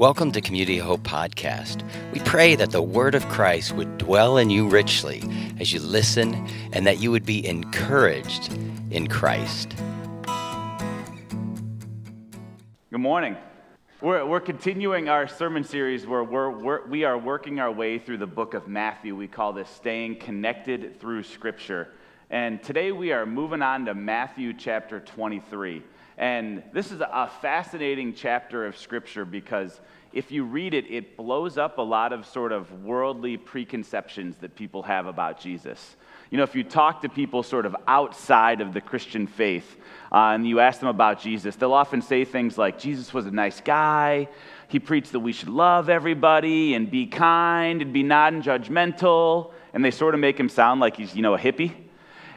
Welcome 0.00 0.32
to 0.32 0.40
Community 0.40 0.78
Hope 0.78 1.02
Podcast. 1.02 1.82
We 2.14 2.20
pray 2.20 2.54
that 2.54 2.70
the 2.70 2.80
Word 2.80 3.14
of 3.14 3.28
Christ 3.28 3.72
would 3.72 3.98
dwell 3.98 4.38
in 4.38 4.48
you 4.48 4.66
richly 4.66 5.22
as 5.60 5.74
you 5.74 5.80
listen 5.80 6.48
and 6.72 6.86
that 6.86 7.00
you 7.00 7.10
would 7.10 7.26
be 7.26 7.46
encouraged 7.46 8.50
in 8.90 9.08
Christ. 9.08 9.76
Good 12.90 12.98
morning. 12.98 13.36
We're, 14.00 14.24
we're 14.24 14.40
continuing 14.40 15.10
our 15.10 15.28
sermon 15.28 15.64
series 15.64 16.06
where 16.06 16.24
we're, 16.24 16.48
we're, 16.48 16.86
we 16.86 17.04
are 17.04 17.18
working 17.18 17.60
our 17.60 17.70
way 17.70 17.98
through 17.98 18.16
the 18.16 18.26
book 18.26 18.54
of 18.54 18.66
Matthew. 18.68 19.14
We 19.14 19.28
call 19.28 19.52
this 19.52 19.68
Staying 19.68 20.16
Connected 20.16 20.98
Through 20.98 21.24
Scripture. 21.24 21.88
And 22.30 22.62
today 22.62 22.90
we 22.90 23.12
are 23.12 23.26
moving 23.26 23.60
on 23.60 23.84
to 23.84 23.92
Matthew 23.92 24.54
chapter 24.54 24.98
23. 25.00 25.82
And 26.20 26.62
this 26.74 26.92
is 26.92 27.00
a 27.00 27.30
fascinating 27.40 28.12
chapter 28.12 28.66
of 28.66 28.76
Scripture 28.76 29.24
because 29.24 29.80
if 30.12 30.30
you 30.30 30.44
read 30.44 30.74
it, 30.74 30.84
it 30.90 31.16
blows 31.16 31.56
up 31.56 31.78
a 31.78 31.82
lot 31.82 32.12
of 32.12 32.26
sort 32.26 32.52
of 32.52 32.84
worldly 32.84 33.38
preconceptions 33.38 34.36
that 34.42 34.54
people 34.54 34.82
have 34.82 35.06
about 35.06 35.40
Jesus. 35.40 35.96
You 36.30 36.36
know, 36.36 36.44
if 36.44 36.54
you 36.54 36.62
talk 36.62 37.00
to 37.02 37.08
people 37.08 37.42
sort 37.42 37.64
of 37.64 37.74
outside 37.88 38.60
of 38.60 38.74
the 38.74 38.82
Christian 38.82 39.26
faith 39.26 39.78
uh, 40.12 40.34
and 40.34 40.46
you 40.46 40.60
ask 40.60 40.78
them 40.78 40.90
about 40.90 41.20
Jesus, 41.20 41.56
they'll 41.56 41.72
often 41.72 42.02
say 42.02 42.26
things 42.26 42.58
like, 42.58 42.78
Jesus 42.78 43.14
was 43.14 43.24
a 43.24 43.30
nice 43.30 43.62
guy. 43.62 44.28
He 44.68 44.78
preached 44.78 45.12
that 45.12 45.20
we 45.20 45.32
should 45.32 45.48
love 45.48 45.88
everybody 45.88 46.74
and 46.74 46.90
be 46.90 47.06
kind 47.06 47.80
and 47.80 47.94
be 47.94 48.02
non 48.02 48.42
judgmental. 48.42 49.52
And 49.72 49.82
they 49.82 49.90
sort 49.90 50.12
of 50.12 50.20
make 50.20 50.38
him 50.38 50.50
sound 50.50 50.80
like 50.80 50.98
he's, 50.98 51.16
you 51.16 51.22
know, 51.22 51.32
a 51.32 51.38
hippie. 51.38 51.74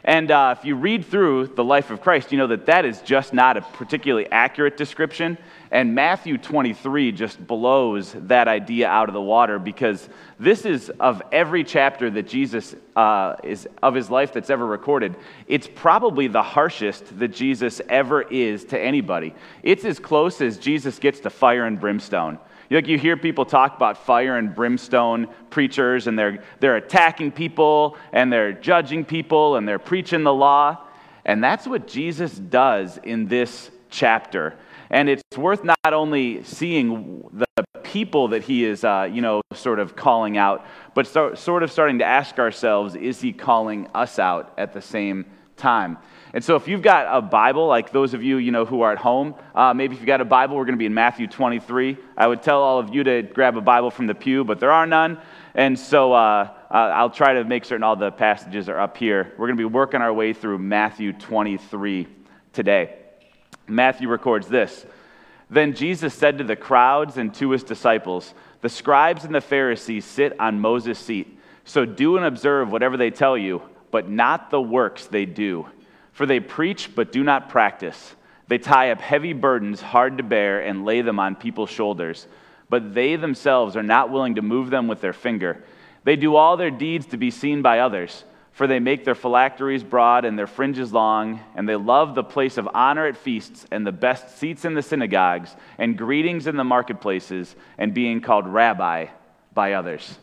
And 0.04 0.30
uh, 0.30 0.54
if 0.58 0.66
you 0.66 0.74
read 0.74 1.06
through 1.06 1.46
the 1.48 1.64
life 1.64 1.90
of 1.90 2.02
Christ, 2.02 2.30
you 2.30 2.36
know 2.36 2.48
that 2.48 2.66
that 2.66 2.84
is 2.84 3.00
just 3.00 3.32
not 3.32 3.56
a 3.56 3.62
particularly 3.62 4.30
accurate 4.30 4.76
description. 4.76 5.38
And 5.70 5.94
Matthew 5.94 6.36
23 6.36 7.10
just 7.12 7.44
blows 7.44 8.12
that 8.12 8.46
idea 8.46 8.86
out 8.86 9.08
of 9.08 9.14
the 9.14 9.22
water 9.22 9.58
because 9.58 10.06
this 10.38 10.66
is 10.66 10.90
of 11.00 11.22
every 11.32 11.64
chapter 11.64 12.10
that 12.10 12.28
Jesus 12.28 12.76
uh, 12.94 13.36
is 13.42 13.66
of 13.82 13.94
his 13.94 14.10
life 14.10 14.34
that's 14.34 14.50
ever 14.50 14.66
recorded. 14.66 15.16
It's 15.48 15.68
probably 15.74 16.28
the 16.28 16.42
harshest 16.42 17.18
that 17.18 17.28
Jesus 17.28 17.80
ever 17.88 18.20
is 18.20 18.66
to 18.66 18.78
anybody. 18.78 19.34
It's 19.62 19.86
as 19.86 19.98
close 19.98 20.42
as 20.42 20.58
Jesus 20.58 20.98
gets 20.98 21.20
to 21.20 21.30
fire 21.30 21.64
and 21.64 21.80
brimstone. 21.80 22.38
Like 22.70 22.88
you 22.88 22.98
hear 22.98 23.16
people 23.16 23.44
talk 23.44 23.76
about 23.76 23.98
fire 23.98 24.36
and 24.36 24.54
brimstone 24.54 25.28
preachers, 25.50 26.06
and 26.06 26.18
they're, 26.18 26.42
they're 26.60 26.76
attacking 26.76 27.32
people, 27.32 27.96
and 28.12 28.32
they're 28.32 28.52
judging 28.52 29.04
people, 29.04 29.56
and 29.56 29.68
they're 29.68 29.78
preaching 29.78 30.22
the 30.22 30.32
law. 30.32 30.78
And 31.24 31.42
that's 31.42 31.66
what 31.66 31.86
Jesus 31.86 32.32
does 32.32 32.98
in 32.98 33.28
this 33.28 33.70
chapter. 33.90 34.54
And 34.90 35.08
it's 35.08 35.22
worth 35.36 35.64
not 35.64 35.92
only 35.92 36.42
seeing 36.44 37.28
the 37.32 37.64
people 37.82 38.28
that 38.28 38.42
he 38.42 38.64
is, 38.64 38.84
uh, 38.84 39.08
you 39.10 39.20
know, 39.20 39.40
sort 39.54 39.78
of 39.78 39.96
calling 39.96 40.36
out, 40.36 40.66
but 40.94 41.06
start, 41.06 41.38
sort 41.38 41.62
of 41.62 41.70
starting 41.70 41.98
to 42.00 42.04
ask 42.04 42.38
ourselves, 42.38 42.94
is 42.94 43.20
he 43.20 43.32
calling 43.32 43.88
us 43.94 44.18
out 44.18 44.52
at 44.58 44.72
the 44.72 44.82
same 44.82 45.24
time? 45.56 45.96
And 46.34 46.42
so 46.42 46.56
if 46.56 46.66
you've 46.66 46.82
got 46.82 47.16
a 47.16 47.22
Bible, 47.22 47.68
like 47.68 47.92
those 47.92 48.12
of 48.12 48.24
you, 48.24 48.38
you 48.38 48.50
know, 48.50 48.64
who 48.64 48.80
are 48.80 48.90
at 48.90 48.98
home, 48.98 49.36
uh, 49.54 49.72
maybe 49.72 49.94
if 49.94 50.00
you've 50.00 50.06
got 50.08 50.20
a 50.20 50.24
Bible, 50.24 50.56
we're 50.56 50.64
going 50.64 50.74
to 50.74 50.78
be 50.78 50.84
in 50.84 50.92
Matthew 50.92 51.28
23. 51.28 51.96
I 52.16 52.26
would 52.26 52.42
tell 52.42 52.60
all 52.60 52.80
of 52.80 52.92
you 52.92 53.04
to 53.04 53.22
grab 53.22 53.56
a 53.56 53.60
Bible 53.60 53.92
from 53.92 54.08
the 54.08 54.16
pew, 54.16 54.42
but 54.42 54.58
there 54.58 54.72
are 54.72 54.84
none. 54.84 55.18
And 55.54 55.78
so 55.78 56.12
uh, 56.12 56.50
I'll 56.72 57.10
try 57.10 57.34
to 57.34 57.44
make 57.44 57.64
certain 57.64 57.84
all 57.84 57.94
the 57.94 58.10
passages 58.10 58.68
are 58.68 58.80
up 58.80 58.96
here. 58.96 59.32
We're 59.38 59.46
going 59.46 59.56
to 59.56 59.60
be 59.60 59.72
working 59.72 60.02
our 60.02 60.12
way 60.12 60.32
through 60.32 60.58
Matthew 60.58 61.12
23 61.12 62.08
today. 62.52 62.98
Matthew 63.68 64.08
records 64.08 64.48
this. 64.48 64.84
Then 65.50 65.72
Jesus 65.72 66.14
said 66.14 66.38
to 66.38 66.44
the 66.44 66.56
crowds 66.56 67.16
and 67.16 67.32
to 67.34 67.50
his 67.50 67.62
disciples, 67.62 68.34
The 68.60 68.68
scribes 68.68 69.24
and 69.24 69.32
the 69.32 69.40
Pharisees 69.40 70.04
sit 70.04 70.40
on 70.40 70.58
Moses' 70.58 70.98
seat. 70.98 71.38
So 71.64 71.84
do 71.84 72.16
and 72.16 72.26
observe 72.26 72.72
whatever 72.72 72.96
they 72.96 73.12
tell 73.12 73.38
you, 73.38 73.62
but 73.92 74.10
not 74.10 74.50
the 74.50 74.60
works 74.60 75.06
they 75.06 75.26
do 75.26 75.68
for 76.14 76.24
they 76.24 76.40
preach 76.40 76.94
but 76.94 77.12
do 77.12 77.22
not 77.22 77.50
practice. 77.50 78.14
They 78.48 78.58
tie 78.58 78.90
up 78.90 79.00
heavy 79.00 79.32
burdens 79.32 79.80
hard 79.80 80.16
to 80.18 80.24
bear 80.24 80.60
and 80.60 80.84
lay 80.84 81.02
them 81.02 81.20
on 81.20 81.34
people's 81.34 81.70
shoulders, 81.70 82.26
but 82.70 82.94
they 82.94 83.16
themselves 83.16 83.76
are 83.76 83.82
not 83.82 84.10
willing 84.10 84.36
to 84.36 84.42
move 84.42 84.70
them 84.70 84.88
with 84.88 85.00
their 85.00 85.12
finger. 85.12 85.62
They 86.04 86.16
do 86.16 86.36
all 86.36 86.56
their 86.56 86.70
deeds 86.70 87.06
to 87.06 87.16
be 87.16 87.30
seen 87.30 87.62
by 87.62 87.80
others, 87.80 88.24
for 88.52 88.66
they 88.66 88.78
make 88.78 89.04
their 89.04 89.14
phylacteries 89.14 89.82
broad 89.82 90.24
and 90.24 90.38
their 90.38 90.46
fringes 90.46 90.92
long, 90.92 91.40
and 91.56 91.68
they 91.68 91.76
love 91.76 92.14
the 92.14 92.22
place 92.22 92.56
of 92.58 92.68
honor 92.72 93.06
at 93.06 93.16
feasts 93.16 93.66
and 93.70 93.86
the 93.86 93.92
best 93.92 94.38
seats 94.38 94.64
in 94.64 94.74
the 94.74 94.82
synagogues 94.82 95.56
and 95.78 95.98
greetings 95.98 96.46
in 96.46 96.56
the 96.56 96.64
marketplaces 96.64 97.56
and 97.78 97.92
being 97.92 98.20
called 98.20 98.46
rabbi 98.46 99.06
by 99.52 99.72
others. 99.72 100.18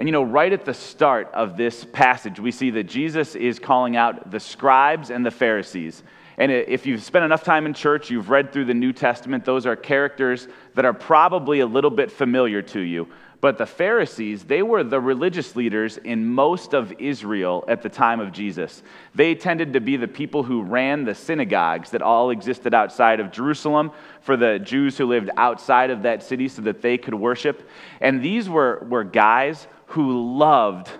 And 0.00 0.08
you 0.08 0.12
know, 0.12 0.22
right 0.22 0.50
at 0.50 0.64
the 0.64 0.72
start 0.72 1.28
of 1.34 1.58
this 1.58 1.84
passage, 1.84 2.40
we 2.40 2.52
see 2.52 2.70
that 2.70 2.84
Jesus 2.84 3.34
is 3.34 3.58
calling 3.58 3.96
out 3.96 4.30
the 4.30 4.40
scribes 4.40 5.10
and 5.10 5.26
the 5.26 5.30
Pharisees. 5.30 6.02
And 6.38 6.50
if 6.50 6.86
you've 6.86 7.02
spent 7.02 7.26
enough 7.26 7.44
time 7.44 7.66
in 7.66 7.74
church, 7.74 8.08
you've 8.08 8.30
read 8.30 8.50
through 8.50 8.64
the 8.64 8.72
New 8.72 8.94
Testament, 8.94 9.44
those 9.44 9.66
are 9.66 9.76
characters 9.76 10.48
that 10.74 10.86
are 10.86 10.94
probably 10.94 11.60
a 11.60 11.66
little 11.66 11.90
bit 11.90 12.10
familiar 12.10 12.62
to 12.62 12.80
you. 12.80 13.08
But 13.42 13.58
the 13.58 13.66
Pharisees, 13.66 14.44
they 14.44 14.62
were 14.62 14.84
the 14.84 15.00
religious 15.00 15.54
leaders 15.54 15.98
in 15.98 16.26
most 16.26 16.74
of 16.74 16.94
Israel 16.98 17.64
at 17.68 17.82
the 17.82 17.88
time 17.90 18.20
of 18.20 18.32
Jesus. 18.32 18.82
They 19.14 19.34
tended 19.34 19.74
to 19.74 19.80
be 19.80 19.98
the 19.98 20.08
people 20.08 20.42
who 20.42 20.62
ran 20.62 21.04
the 21.04 21.14
synagogues 21.14 21.90
that 21.90 22.00
all 22.00 22.30
existed 22.30 22.72
outside 22.72 23.20
of 23.20 23.32
Jerusalem 23.32 23.92
for 24.22 24.36
the 24.36 24.58
Jews 24.58 24.96
who 24.96 25.06
lived 25.06 25.30
outside 25.36 25.90
of 25.90 26.02
that 26.02 26.22
city 26.22 26.48
so 26.48 26.62
that 26.62 26.80
they 26.80 26.96
could 26.96 27.14
worship. 27.14 27.68
And 28.00 28.22
these 28.22 28.48
were, 28.48 28.86
were 28.88 29.04
guys 29.04 29.66
who 29.90 30.36
loved 30.38 30.90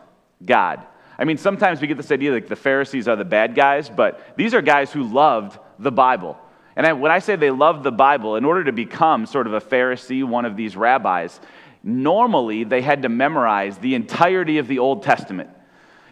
God. 0.45 0.87
I 1.19 1.25
mean, 1.25 1.37
sometimes 1.37 1.81
we 1.81 1.87
get 1.87 1.97
this 1.97 2.11
idea 2.11 2.33
like 2.33 2.49
the 2.49 2.57
Pharisees 2.57 3.07
are 3.07 3.17
the 3.17 3.25
bad 3.25 3.55
guys, 3.55 3.91
but 3.91 4.37
these 4.37 4.55
are 4.55 4.63
guys 4.63 4.91
who 4.93 5.03
loved 5.05 5.59
the 5.79 5.93
Bible. 5.93 6.39
And 6.77 6.87
I, 6.87 6.93
when 6.95 7.13
I 7.13 7.19
say 7.19 7.37
they 7.37 7.51
loved 7.51 7.85
the 7.85 7.93
Bible, 7.93 8.37
in 8.37 8.45
order 8.45 8.65
to 8.65 8.73
become 8.73 9.27
sort 9.27 9.47
of 9.47 9.53
a 9.53 9.61
Pharisee, 9.61 10.25
one 10.25 10.45
of 10.45 10.57
these 10.57 10.77
rabbis, 10.77 11.39
normally 11.83 12.65
they 12.65 12.81
had 12.81 13.03
to 13.03 13.09
memorize 13.09 13.77
the 13.79 13.95
entirety 13.95 14.59
of 14.59 14.67
the 14.67 14.79
Old 14.79 15.03
Testament. 15.03 15.51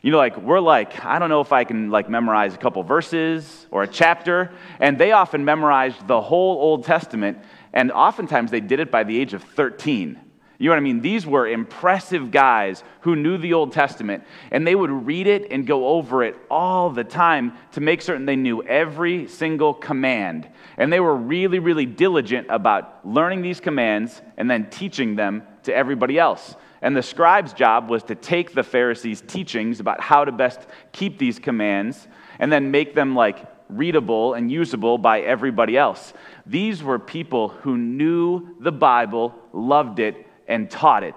You 0.03 0.13
know, 0.13 0.19
like 0.19 0.37
we're 0.37 0.61
like, 0.61 1.05
I 1.05 1.19
don't 1.19 1.31
know 1.31 1.41
if 1.41 1.53
I 1.53 1.65
can 1.65 1.91
like 1.91 2.09
memorize 2.09 2.55
a 2.55 2.59
couple 2.59 2.83
verses 2.83 3.67
or 3.71 3.83
a 3.83 3.89
chapter, 3.89 4.53
and 4.79 4.99
they 4.99 5.13
often 5.13 5.45
memorized 5.45 6.07
the 6.07 6.21
whole 6.21 6.61
Old 6.61 6.85
Testament, 6.85 7.39
and 7.73 7.91
oftentimes 7.91 8.51
they 8.51 8.61
did 8.61 8.79
it 8.79 8.91
by 8.91 9.05
the 9.05 9.19
age 9.19 9.35
of 9.35 9.43
13. 9.43 10.21
You 10.61 10.69
know 10.69 10.73
what 10.73 10.79
I 10.79 10.81
mean? 10.81 11.01
These 11.01 11.25
were 11.25 11.47
impressive 11.47 12.33
guys 12.33 12.83
who 13.03 13.15
knew 13.15 13.39
the 13.39 13.55
Old 13.55 13.73
Testament, 13.73 14.25
and 14.51 14.67
they 14.67 14.75
would 14.75 14.91
read 14.91 15.29
it 15.29 15.53
and 15.53 15.65
go 15.65 15.87
over 15.87 16.25
it 16.25 16.37
all 16.51 16.91
the 16.91 17.05
time 17.05 17.53
to 17.73 17.81
make 17.81 18.03
certain 18.03 18.27
they 18.27 18.35
knew 18.35 18.65
every 18.65 19.29
single 19.29 19.73
command. 19.73 20.49
And 20.77 20.93
they 20.93 20.99
were 20.99 21.15
really, 21.15 21.61
really 21.61 21.87
diligent 21.87 22.49
about 22.51 23.07
learning 23.07 23.43
these 23.43 23.61
commands 23.61 24.21
and 24.37 24.51
then 24.51 24.69
teaching 24.69 25.15
them 25.15 25.45
to 25.63 25.75
everybody 25.75 26.19
else. 26.19 26.57
And 26.83 26.97
the 26.97 27.03
scribe's 27.03 27.53
job 27.53 27.89
was 27.89 28.03
to 28.05 28.17
take 28.17 28.53
the 28.53 28.65
Pharisees' 28.65 29.21
teachings 29.21 29.79
about 29.79 30.01
how 30.01 30.25
to 30.25 30.33
best 30.33 30.61
keep 30.91 31.19
these 31.19 31.39
commands 31.39 32.09
and 32.41 32.51
then 32.51 32.73
make 32.73 32.97
them 32.97 33.15
like 33.15 33.47
readable 33.69 34.35
and 34.35 34.51
usable 34.51 34.99
by 34.99 35.21
everybody 35.21 35.77
else. 35.77 36.13
These 36.47 36.83
were 36.83 36.99
people 36.99 37.49
who 37.49 37.77
knew 37.77 38.57
the 38.61 38.73
Bible, 38.73 39.35
loved 39.53 40.01
it, 40.01 40.28
and 40.49 40.71
taught 40.71 41.05
it. 41.05 41.15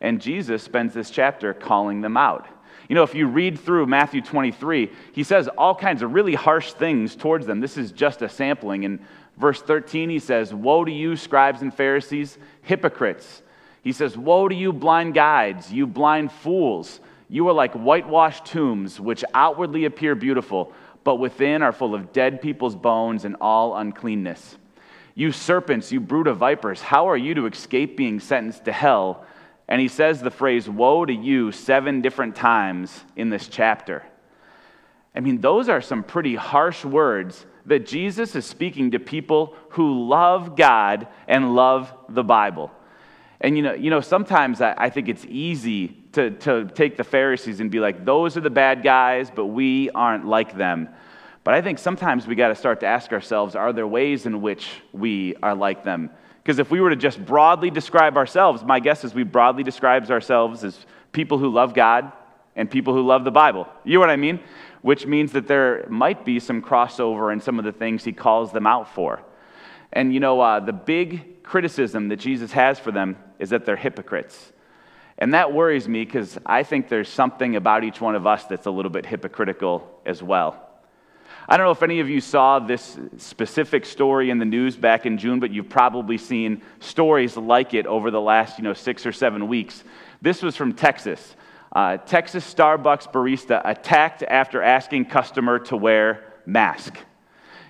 And 0.00 0.20
Jesus 0.20 0.62
spends 0.62 0.94
this 0.94 1.10
chapter 1.10 1.52
calling 1.52 2.00
them 2.00 2.16
out. 2.16 2.46
You 2.88 2.94
know, 2.94 3.02
if 3.02 3.14
you 3.14 3.26
read 3.26 3.58
through 3.58 3.86
Matthew 3.86 4.20
23, 4.20 4.90
he 5.12 5.22
says 5.22 5.48
all 5.48 5.74
kinds 5.74 6.02
of 6.02 6.12
really 6.12 6.34
harsh 6.34 6.72
things 6.72 7.16
towards 7.16 7.46
them. 7.46 7.60
This 7.60 7.76
is 7.76 7.92
just 7.92 8.22
a 8.22 8.28
sampling. 8.28 8.82
In 8.82 9.00
verse 9.38 9.62
13, 9.62 10.10
he 10.10 10.18
says, 10.18 10.52
Woe 10.52 10.84
to 10.84 10.92
you, 10.92 11.16
scribes 11.16 11.62
and 11.62 11.72
Pharisees, 11.72 12.38
hypocrites! 12.62 13.42
He 13.82 13.92
says, 13.92 14.16
Woe 14.16 14.48
to 14.48 14.54
you, 14.54 14.72
blind 14.72 15.14
guides, 15.14 15.72
you 15.72 15.86
blind 15.86 16.30
fools! 16.30 17.00
You 17.28 17.48
are 17.48 17.54
like 17.54 17.72
whitewashed 17.72 18.44
tombs, 18.44 19.00
which 19.00 19.24
outwardly 19.32 19.86
appear 19.86 20.14
beautiful, 20.14 20.72
but 21.04 21.16
within 21.16 21.62
are 21.62 21.72
full 21.72 21.94
of 21.94 22.12
dead 22.12 22.42
people's 22.42 22.76
bones 22.76 23.24
and 23.24 23.36
all 23.40 23.76
uncleanness. 23.76 24.56
You 25.14 25.30
serpents, 25.30 25.92
you 25.92 26.00
brood 26.00 26.26
of 26.26 26.38
vipers, 26.38 26.80
how 26.80 27.08
are 27.08 27.16
you 27.16 27.34
to 27.34 27.46
escape 27.46 27.96
being 27.96 28.18
sentenced 28.18 28.64
to 28.64 28.72
hell? 28.72 29.24
And 29.68 29.80
he 29.80 29.88
says 29.88 30.20
the 30.20 30.30
phrase, 30.30 30.68
woe 30.68 31.04
to 31.04 31.12
you, 31.12 31.52
seven 31.52 32.00
different 32.00 32.36
times 32.36 33.04
in 33.16 33.30
this 33.30 33.48
chapter. 33.48 34.02
I 35.14 35.20
mean, 35.20 35.40
those 35.40 35.68
are 35.68 35.80
some 35.80 36.02
pretty 36.02 36.34
harsh 36.34 36.84
words 36.84 37.46
that 37.66 37.86
Jesus 37.86 38.34
is 38.34 38.44
speaking 38.44 38.90
to 38.90 38.98
people 38.98 39.56
who 39.70 40.06
love 40.08 40.56
God 40.56 41.06
and 41.28 41.54
love 41.54 41.92
the 42.08 42.24
Bible. 42.24 42.70
And 43.40 43.56
you 43.56 43.62
know, 43.62 43.74
you 43.74 43.90
know 43.90 44.00
sometimes 44.00 44.60
I, 44.60 44.74
I 44.76 44.90
think 44.90 45.08
it's 45.08 45.24
easy 45.26 45.88
to, 46.12 46.30
to 46.30 46.66
take 46.66 46.96
the 46.96 47.04
Pharisees 47.04 47.60
and 47.60 47.70
be 47.70 47.80
like, 47.80 48.04
those 48.04 48.36
are 48.36 48.40
the 48.40 48.50
bad 48.50 48.82
guys, 48.82 49.30
but 49.30 49.46
we 49.46 49.90
aren't 49.90 50.26
like 50.26 50.56
them. 50.56 50.88
But 51.44 51.52
I 51.52 51.60
think 51.60 51.78
sometimes 51.78 52.26
we 52.26 52.34
got 52.34 52.48
to 52.48 52.54
start 52.54 52.80
to 52.80 52.86
ask 52.86 53.12
ourselves 53.12 53.54
are 53.54 53.72
there 53.72 53.86
ways 53.86 54.24
in 54.24 54.40
which 54.40 54.70
we 54.92 55.36
are 55.42 55.54
like 55.54 55.84
them? 55.84 56.10
Because 56.42 56.58
if 56.58 56.70
we 56.70 56.80
were 56.80 56.90
to 56.90 56.96
just 56.96 57.24
broadly 57.24 57.70
describe 57.70 58.16
ourselves, 58.16 58.64
my 58.64 58.80
guess 58.80 59.04
is 59.04 59.14
we 59.14 59.22
broadly 59.22 59.62
describe 59.62 60.10
ourselves 60.10 60.64
as 60.64 60.86
people 61.12 61.38
who 61.38 61.50
love 61.50 61.74
God 61.74 62.12
and 62.56 62.70
people 62.70 62.94
who 62.94 63.06
love 63.06 63.24
the 63.24 63.30
Bible. 63.30 63.68
You 63.84 63.94
know 63.94 64.00
what 64.00 64.10
I 64.10 64.16
mean? 64.16 64.40
Which 64.82 65.06
means 65.06 65.32
that 65.32 65.46
there 65.46 65.86
might 65.88 66.24
be 66.24 66.40
some 66.40 66.60
crossover 66.60 67.32
in 67.32 67.40
some 67.40 67.58
of 67.58 67.64
the 67.64 67.72
things 67.72 68.04
he 68.04 68.12
calls 68.12 68.52
them 68.52 68.66
out 68.66 68.94
for. 68.94 69.22
And 69.92 70.12
you 70.12 70.20
know, 70.20 70.40
uh, 70.40 70.60
the 70.60 70.72
big 70.72 71.42
criticism 71.42 72.08
that 72.08 72.16
Jesus 72.16 72.52
has 72.52 72.78
for 72.78 72.90
them 72.90 73.16
is 73.38 73.50
that 73.50 73.64
they're 73.64 73.76
hypocrites. 73.76 74.52
And 75.18 75.34
that 75.34 75.52
worries 75.52 75.88
me 75.88 76.04
because 76.04 76.38
I 76.44 76.62
think 76.62 76.88
there's 76.88 77.08
something 77.08 77.56
about 77.56 77.84
each 77.84 78.00
one 78.00 78.14
of 78.14 78.26
us 78.26 78.44
that's 78.46 78.66
a 78.66 78.70
little 78.70 78.90
bit 78.90 79.06
hypocritical 79.06 80.00
as 80.04 80.22
well. 80.22 80.73
I 81.46 81.58
don't 81.58 81.66
know 81.66 81.72
if 81.72 81.82
any 81.82 82.00
of 82.00 82.08
you 82.08 82.22
saw 82.22 82.58
this 82.58 82.98
specific 83.18 83.84
story 83.84 84.30
in 84.30 84.38
the 84.38 84.46
news 84.46 84.76
back 84.76 85.04
in 85.04 85.18
June, 85.18 85.40
but 85.40 85.50
you've 85.50 85.68
probably 85.68 86.16
seen 86.16 86.62
stories 86.80 87.36
like 87.36 87.74
it 87.74 87.86
over 87.86 88.10
the 88.10 88.20
last, 88.20 88.56
you 88.56 88.64
know, 88.64 88.72
six 88.72 89.04
or 89.04 89.12
seven 89.12 89.46
weeks. 89.46 89.84
This 90.22 90.42
was 90.42 90.56
from 90.56 90.72
Texas. 90.72 91.36
Uh, 91.70 91.98
Texas 91.98 92.52
Starbucks 92.52 93.12
barista 93.12 93.60
attacked 93.62 94.22
after 94.22 94.62
asking 94.62 95.04
customer 95.04 95.58
to 95.58 95.76
wear 95.76 96.32
mask. 96.46 96.96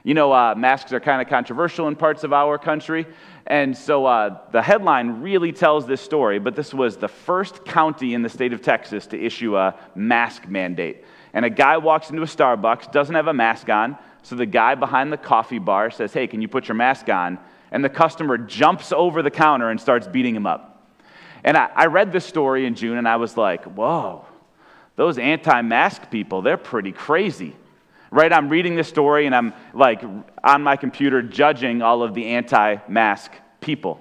You 0.04 0.14
know, 0.14 0.32
uh, 0.32 0.54
masks 0.54 0.92
are 0.92 1.00
kind 1.00 1.20
of 1.20 1.28
controversial 1.28 1.88
in 1.88 1.96
parts 1.96 2.22
of 2.22 2.32
our 2.32 2.58
country, 2.58 3.06
and 3.46 3.76
so 3.76 4.06
uh, 4.06 4.38
the 4.52 4.62
headline 4.62 5.22
really 5.22 5.50
tells 5.50 5.84
this 5.86 6.00
story. 6.00 6.38
But 6.38 6.54
this 6.54 6.72
was 6.72 6.96
the 6.96 7.08
first 7.08 7.64
county 7.64 8.14
in 8.14 8.22
the 8.22 8.28
state 8.28 8.52
of 8.52 8.62
Texas 8.62 9.06
to 9.08 9.20
issue 9.20 9.56
a 9.56 9.74
mask 9.96 10.46
mandate 10.46 11.04
and 11.34 11.44
a 11.44 11.50
guy 11.50 11.76
walks 11.76 12.08
into 12.08 12.22
a 12.22 12.26
Starbucks, 12.26 12.90
doesn't 12.92 13.14
have 13.14 13.26
a 13.26 13.34
mask 13.34 13.68
on, 13.68 13.98
so 14.22 14.36
the 14.36 14.46
guy 14.46 14.74
behind 14.74 15.12
the 15.12 15.18
coffee 15.18 15.58
bar 15.58 15.90
says, 15.90 16.12
Hey, 16.14 16.26
can 16.26 16.40
you 16.40 16.48
put 16.48 16.66
your 16.66 16.76
mask 16.76 17.10
on? 17.10 17.38
And 17.70 17.84
the 17.84 17.90
customer 17.90 18.38
jumps 18.38 18.92
over 18.92 19.22
the 19.22 19.30
counter 19.30 19.68
and 19.68 19.78
starts 19.78 20.08
beating 20.08 20.34
him 20.34 20.46
up. 20.46 20.88
And 21.42 21.58
I, 21.58 21.68
I 21.74 21.86
read 21.86 22.10
this 22.10 22.24
story 22.24 22.64
in 22.64 22.74
June 22.74 22.96
and 22.96 23.06
I 23.06 23.16
was 23.16 23.36
like, 23.36 23.64
Whoa, 23.64 24.24
those 24.96 25.18
anti 25.18 25.60
mask 25.60 26.10
people, 26.10 26.40
they're 26.40 26.56
pretty 26.56 26.92
crazy. 26.92 27.54
Right? 28.10 28.32
I'm 28.32 28.48
reading 28.48 28.76
this 28.76 28.88
story 28.88 29.26
and 29.26 29.34
I'm 29.34 29.52
like 29.74 30.02
on 30.42 30.62
my 30.62 30.76
computer 30.76 31.20
judging 31.20 31.82
all 31.82 32.02
of 32.02 32.14
the 32.14 32.26
anti 32.26 32.76
mask 32.88 33.32
people. 33.60 34.00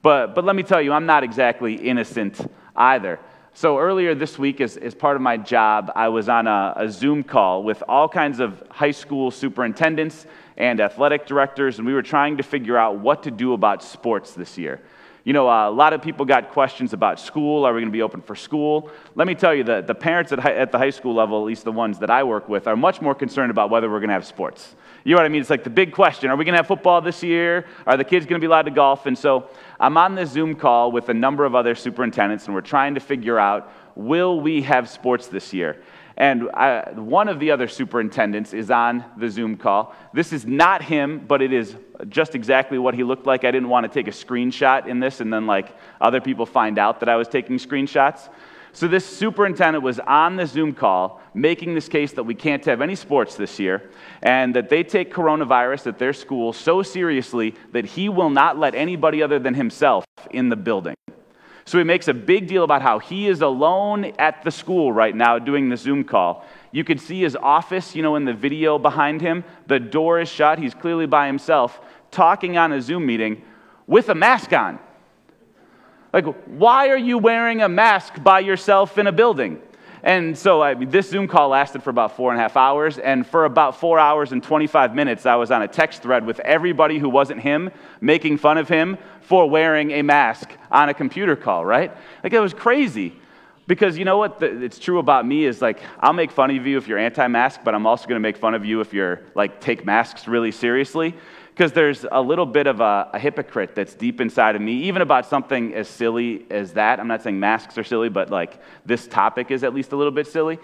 But, 0.00 0.34
but 0.34 0.44
let 0.44 0.54
me 0.54 0.62
tell 0.62 0.80
you, 0.80 0.92
I'm 0.92 1.06
not 1.06 1.24
exactly 1.24 1.74
innocent 1.74 2.40
either. 2.76 3.18
So, 3.56 3.78
earlier 3.78 4.16
this 4.16 4.36
week, 4.36 4.60
as, 4.60 4.76
as 4.76 4.96
part 4.96 5.14
of 5.14 5.22
my 5.22 5.36
job, 5.36 5.92
I 5.94 6.08
was 6.08 6.28
on 6.28 6.48
a, 6.48 6.74
a, 6.74 6.88
Zoom 6.90 7.22
call 7.22 7.62
with 7.62 7.84
all 7.88 8.08
kinds 8.08 8.40
of 8.40 8.60
high 8.68 8.90
school 8.90 9.30
superintendents 9.30 10.26
and 10.56 10.80
athletic 10.80 11.24
directors, 11.24 11.78
and 11.78 11.86
we 11.86 11.94
were 11.94 12.02
trying 12.02 12.38
to 12.38 12.42
figure 12.42 12.76
out 12.76 12.98
what 12.98 13.22
to 13.22 13.30
do 13.30 13.52
about 13.52 13.84
sports 13.84 14.32
this 14.32 14.58
year. 14.58 14.80
You 15.22 15.34
know, 15.34 15.46
a 15.46 15.70
lot 15.70 15.92
of 15.92 16.02
people 16.02 16.24
got 16.24 16.50
questions 16.50 16.94
about 16.94 17.20
school. 17.20 17.64
Are 17.64 17.72
we 17.72 17.80
going 17.80 17.92
to 17.92 17.96
be 17.96 18.02
open 18.02 18.22
for 18.22 18.34
school? 18.34 18.90
Let 19.14 19.28
me 19.28 19.36
tell 19.36 19.54
you 19.54 19.62
that 19.64 19.86
the 19.86 19.94
parents 19.94 20.32
at, 20.32 20.40
high, 20.40 20.54
at 20.54 20.72
the 20.72 20.78
high 20.78 20.90
school 20.90 21.14
level, 21.14 21.38
at 21.38 21.46
least 21.46 21.62
the 21.62 21.70
ones 21.70 22.00
that 22.00 22.10
I 22.10 22.24
work 22.24 22.48
with, 22.48 22.66
are 22.66 22.76
much 22.76 23.00
more 23.00 23.14
concerned 23.14 23.52
about 23.52 23.70
whether 23.70 23.88
we're 23.88 24.00
going 24.00 24.08
to 24.08 24.14
have 24.14 24.26
sports. 24.26 24.74
You 25.04 25.14
know 25.14 25.18
what 25.18 25.26
I 25.26 25.28
mean? 25.28 25.42
It's 25.42 25.50
like 25.50 25.64
the 25.64 25.70
big 25.70 25.92
question 25.92 26.30
Are 26.30 26.36
we 26.36 26.44
going 26.44 26.54
to 26.54 26.58
have 26.58 26.66
football 26.66 27.00
this 27.00 27.22
year? 27.22 27.66
Are 27.86 27.96
the 27.96 28.04
kids 28.04 28.24
going 28.26 28.40
to 28.40 28.44
be 28.44 28.46
allowed 28.46 28.62
to 28.62 28.70
golf? 28.70 29.06
And 29.06 29.16
so 29.16 29.50
I'm 29.78 29.96
on 29.96 30.14
this 30.14 30.30
Zoom 30.30 30.54
call 30.56 30.90
with 30.90 31.10
a 31.10 31.14
number 31.14 31.44
of 31.44 31.54
other 31.54 31.74
superintendents, 31.74 32.46
and 32.46 32.54
we're 32.54 32.62
trying 32.62 32.94
to 32.94 33.00
figure 33.00 33.38
out 33.38 33.70
will 33.94 34.40
we 34.40 34.62
have 34.62 34.88
sports 34.88 35.28
this 35.28 35.52
year? 35.52 35.80
And 36.16 36.48
I, 36.50 36.92
one 36.94 37.28
of 37.28 37.40
the 37.40 37.50
other 37.50 37.66
superintendents 37.66 38.54
is 38.54 38.70
on 38.70 39.04
the 39.16 39.28
Zoom 39.28 39.56
call. 39.56 39.94
This 40.12 40.32
is 40.32 40.46
not 40.46 40.82
him, 40.82 41.24
but 41.26 41.42
it 41.42 41.52
is 41.52 41.76
just 42.08 42.34
exactly 42.34 42.78
what 42.78 42.94
he 42.94 43.02
looked 43.02 43.26
like. 43.26 43.44
I 43.44 43.50
didn't 43.50 43.68
want 43.68 43.84
to 43.84 43.92
take 43.92 44.06
a 44.06 44.16
screenshot 44.16 44.86
in 44.86 45.00
this 45.00 45.20
and 45.20 45.32
then, 45.32 45.46
like, 45.46 45.76
other 46.00 46.20
people 46.20 46.46
find 46.46 46.78
out 46.78 47.00
that 47.00 47.08
I 47.08 47.16
was 47.16 47.26
taking 47.26 47.58
screenshots. 47.58 48.28
So, 48.74 48.88
this 48.88 49.06
superintendent 49.06 49.84
was 49.84 50.00
on 50.00 50.34
the 50.34 50.46
Zoom 50.46 50.74
call 50.74 51.22
making 51.32 51.76
this 51.76 51.88
case 51.88 52.10
that 52.14 52.24
we 52.24 52.34
can't 52.34 52.64
have 52.64 52.80
any 52.80 52.96
sports 52.96 53.36
this 53.36 53.60
year 53.60 53.88
and 54.20 54.54
that 54.56 54.68
they 54.68 54.82
take 54.82 55.14
coronavirus 55.14 55.86
at 55.86 55.98
their 56.00 56.12
school 56.12 56.52
so 56.52 56.82
seriously 56.82 57.54
that 57.70 57.84
he 57.84 58.08
will 58.08 58.30
not 58.30 58.58
let 58.58 58.74
anybody 58.74 59.22
other 59.22 59.38
than 59.38 59.54
himself 59.54 60.04
in 60.32 60.48
the 60.48 60.56
building. 60.56 60.96
So, 61.66 61.78
he 61.78 61.84
makes 61.84 62.08
a 62.08 62.14
big 62.14 62.48
deal 62.48 62.64
about 62.64 62.82
how 62.82 62.98
he 62.98 63.28
is 63.28 63.42
alone 63.42 64.06
at 64.18 64.42
the 64.42 64.50
school 64.50 64.92
right 64.92 65.14
now 65.14 65.38
doing 65.38 65.68
the 65.68 65.76
Zoom 65.76 66.02
call. 66.02 66.44
You 66.72 66.82
can 66.82 66.98
see 66.98 67.20
his 67.20 67.36
office, 67.36 67.94
you 67.94 68.02
know, 68.02 68.16
in 68.16 68.24
the 68.24 68.34
video 68.34 68.76
behind 68.80 69.20
him. 69.20 69.44
The 69.68 69.78
door 69.78 70.18
is 70.18 70.28
shut. 70.28 70.58
He's 70.58 70.74
clearly 70.74 71.06
by 71.06 71.28
himself, 71.28 71.80
talking 72.10 72.58
on 72.58 72.72
a 72.72 72.82
Zoom 72.82 73.06
meeting 73.06 73.40
with 73.86 74.08
a 74.08 74.16
mask 74.16 74.52
on. 74.52 74.80
Like, 76.14 76.26
why 76.46 76.90
are 76.90 76.96
you 76.96 77.18
wearing 77.18 77.60
a 77.60 77.68
mask 77.68 78.22
by 78.22 78.38
yourself 78.38 78.98
in 78.98 79.08
a 79.08 79.12
building? 79.12 79.60
And 80.04 80.38
so 80.38 80.62
I 80.62 80.74
mean, 80.74 80.88
this 80.88 81.10
Zoom 81.10 81.26
call 81.26 81.48
lasted 81.48 81.82
for 81.82 81.90
about 81.90 82.14
four 82.14 82.30
and 82.30 82.38
a 82.38 82.42
half 82.42 82.56
hours. 82.56 82.98
And 82.98 83.26
for 83.26 83.46
about 83.46 83.80
four 83.80 83.98
hours 83.98 84.30
and 84.30 84.40
25 84.40 84.94
minutes, 84.94 85.26
I 85.26 85.34
was 85.34 85.50
on 85.50 85.62
a 85.62 85.66
text 85.66 86.02
thread 86.02 86.24
with 86.24 86.38
everybody 86.40 87.00
who 87.00 87.08
wasn't 87.08 87.40
him, 87.40 87.68
making 88.00 88.36
fun 88.36 88.58
of 88.58 88.68
him 88.68 88.96
for 89.22 89.50
wearing 89.50 89.90
a 89.90 90.02
mask 90.02 90.52
on 90.70 90.88
a 90.88 90.94
computer 90.94 91.34
call, 91.34 91.64
right? 91.64 91.90
Like, 92.22 92.32
it 92.32 92.38
was 92.38 92.54
crazy. 92.54 93.16
Because 93.66 93.98
you 93.98 94.04
know 94.04 94.18
what? 94.18 94.40
It's 94.40 94.78
true 94.78 95.00
about 95.00 95.26
me 95.26 95.46
is 95.46 95.60
like, 95.60 95.82
I'll 95.98 96.12
make 96.12 96.30
fun 96.30 96.56
of 96.56 96.64
you 96.64 96.78
if 96.78 96.86
you're 96.86 96.98
anti 96.98 97.26
mask, 97.26 97.62
but 97.64 97.74
I'm 97.74 97.86
also 97.86 98.06
going 98.06 98.16
to 98.16 98.20
make 98.20 98.36
fun 98.36 98.54
of 98.54 98.64
you 98.64 98.80
if 98.82 98.92
you're 98.92 99.22
like, 99.34 99.60
take 99.60 99.84
masks 99.84 100.28
really 100.28 100.52
seriously 100.52 101.16
because 101.54 101.70
there's 101.70 102.04
a 102.10 102.20
little 102.20 102.46
bit 102.46 102.66
of 102.66 102.80
a, 102.80 103.10
a, 103.12 103.18
hypocrite 103.18 103.76
that's 103.76 103.94
deep 103.94 104.20
inside 104.20 104.56
of 104.56 104.60
me, 104.60 104.72
even 104.82 105.02
about 105.02 105.24
something 105.24 105.72
as 105.72 105.86
silly 105.86 106.44
as 106.50 106.72
that. 106.72 106.98
I'm 106.98 107.06
not 107.06 107.22
saying 107.22 107.38
masks 107.38 107.78
are 107.78 107.84
silly, 107.84 108.08
but 108.08 108.28
like 108.28 108.60
this 108.84 109.06
topic 109.06 109.52
is 109.52 109.62
at 109.62 109.72
least 109.72 109.92
a 109.92 109.96
little 109.96 110.10
bit 110.10 110.26
silly. 110.26 110.58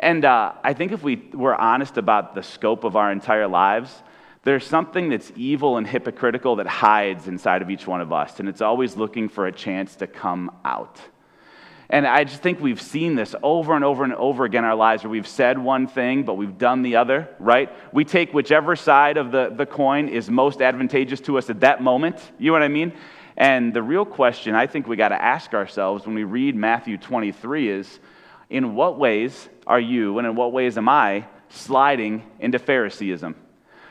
And 0.00 0.24
uh, 0.24 0.54
I 0.64 0.72
think 0.72 0.90
if 0.90 1.04
we 1.04 1.28
were 1.32 1.54
honest 1.54 1.96
about 1.96 2.34
the 2.34 2.42
scope 2.42 2.82
of 2.82 2.96
our 2.96 3.12
entire 3.12 3.46
lives, 3.46 4.02
there's 4.42 4.66
something 4.66 5.10
that's 5.10 5.30
evil 5.36 5.76
and 5.76 5.86
hypocritical 5.86 6.56
that 6.56 6.66
hides 6.66 7.28
inside 7.28 7.62
of 7.62 7.70
each 7.70 7.86
one 7.86 8.00
of 8.00 8.12
us, 8.12 8.40
and 8.40 8.48
it's 8.48 8.60
always 8.60 8.96
looking 8.96 9.28
for 9.28 9.46
a 9.46 9.52
chance 9.52 9.94
to 9.96 10.08
come 10.08 10.50
out. 10.64 11.00
And 11.90 12.06
I 12.06 12.24
just 12.24 12.42
think 12.42 12.60
we've 12.60 12.80
seen 12.80 13.16
this 13.16 13.34
over 13.42 13.74
and 13.74 13.84
over 13.84 14.04
and 14.04 14.14
over 14.14 14.44
again 14.44 14.64
in 14.64 14.70
our 14.70 14.76
lives 14.76 15.02
where 15.02 15.10
we've 15.10 15.26
said 15.26 15.58
one 15.58 15.86
thing, 15.86 16.22
but 16.22 16.34
we've 16.34 16.56
done 16.56 16.82
the 16.82 16.96
other, 16.96 17.28
right? 17.38 17.70
We 17.92 18.04
take 18.04 18.32
whichever 18.32 18.76
side 18.76 19.16
of 19.16 19.30
the, 19.30 19.52
the 19.54 19.66
coin 19.66 20.08
is 20.08 20.30
most 20.30 20.62
advantageous 20.62 21.20
to 21.22 21.38
us 21.38 21.50
at 21.50 21.60
that 21.60 21.82
moment. 21.82 22.18
You 22.38 22.46
know 22.46 22.52
what 22.54 22.62
I 22.62 22.68
mean? 22.68 22.92
And 23.36 23.74
the 23.74 23.82
real 23.82 24.04
question 24.04 24.54
I 24.54 24.66
think 24.66 24.86
we 24.86 24.96
got 24.96 25.08
to 25.08 25.22
ask 25.22 25.54
ourselves 25.54 26.06
when 26.06 26.14
we 26.14 26.24
read 26.24 26.54
Matthew 26.54 26.96
23 26.96 27.68
is 27.68 28.00
in 28.50 28.74
what 28.74 28.98
ways 28.98 29.48
are 29.66 29.80
you 29.80 30.18
and 30.18 30.26
in 30.26 30.34
what 30.34 30.52
ways 30.52 30.76
am 30.76 30.88
I 30.88 31.26
sliding 31.48 32.22
into 32.38 32.58
Phariseeism? 32.58 33.34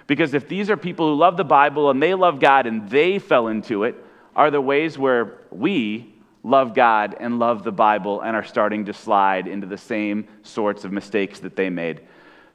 Because 0.07 0.33
if 0.33 0.47
these 0.47 0.69
are 0.69 0.77
people 0.77 1.09
who 1.09 1.15
love 1.15 1.37
the 1.37 1.43
Bible 1.43 1.89
and 1.89 2.01
they 2.01 2.13
love 2.13 2.39
God 2.39 2.65
and 2.65 2.89
they 2.89 3.19
fell 3.19 3.47
into 3.47 3.83
it, 3.83 3.95
are 4.35 4.51
there 4.51 4.61
ways 4.61 4.97
where 4.97 5.39
we 5.51 6.10
love 6.43 6.73
God 6.73 7.15
and 7.19 7.39
love 7.39 7.63
the 7.63 7.71
Bible 7.71 8.21
and 8.21 8.35
are 8.35 8.43
starting 8.43 8.85
to 8.85 8.93
slide 8.93 9.47
into 9.47 9.67
the 9.67 9.77
same 9.77 10.27
sorts 10.43 10.83
of 10.83 10.91
mistakes 10.91 11.39
that 11.39 11.55
they 11.55 11.69
made. 11.69 12.01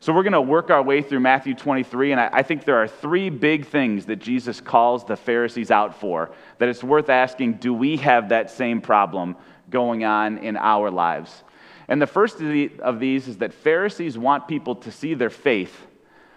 So, 0.01 0.13
we're 0.13 0.25
going 0.25 0.35
to 0.35 0.43
work 0.43 0.71
our 0.71 0.83
way 0.83 1.01
through 1.01 1.21
Matthew 1.21 1.55
23, 1.55 2.13
and 2.13 2.21
I, 2.21 2.43
think 2.43 2.65
there 2.65 2.77
are 2.77 2.87
three 2.87 3.31
big 3.31 3.67
things 3.67 4.05
that 4.07 4.17
Jesus 4.17 4.61
calls 4.61 5.05
the 5.05 5.17
Pharisees 5.17 5.71
out 5.71 5.99
for 5.99 6.33
that 6.59 6.69
it's 6.69 6.85
worth 6.85 7.09
asking 7.09 7.55
do 7.55 7.73
we 7.73 7.97
have 7.97 8.29
that 8.29 8.51
same 8.51 8.83
problem 8.83 9.37
going 9.71 10.05
on 10.05 10.39
in 10.39 10.57
our 10.59 10.91
lives? 10.91 11.43
And 11.89 12.01
the 12.03 12.07
first 12.07 12.41
of 12.41 13.01
these 13.01 13.29
is 13.29 13.39
that 13.39 13.55
Pharisees 13.55 14.19
want 14.19 14.49
people 14.49 14.77
to 14.77 14.93
see 14.93 15.15
their 15.15 15.31
faith, 15.31 15.87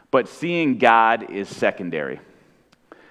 but 0.10 0.30
seeing 0.30 0.78
God 0.78 1.30
is 1.30 1.50
secondary. 1.50 2.22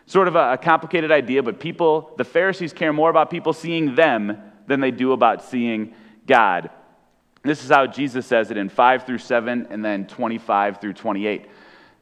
Sort 0.09 0.27
of 0.27 0.37
a, 0.37 0.55
a 0.55 0.57
complicated 0.57 1.13
idea, 1.13 1.43
but 1.43 1.61
people, 1.61 2.15
the 2.17 2.25
Pharisees 2.25 2.73
care 2.73 2.95
more 2.95 3.11
about 3.11 3.29
people 3.29 3.53
seeing 3.53 3.95
them 3.95 4.39
than 4.67 4.81
they 4.81 4.91
do 4.91 5.13
about 5.13 5.45
seeing 5.45 5.93
God. 6.27 6.71
This 7.43 7.63
is 7.63 7.69
how 7.69 7.87
Jesus 7.87 8.25
says 8.25 8.51
it 8.51 8.57
in 8.57 8.71
5 8.71 9.05
through 9.05 9.19
7 9.19 9.67
and 9.69 9.85
then 9.85 10.07
25 10.07 10.81
through 10.81 10.95
28. 10.95 11.51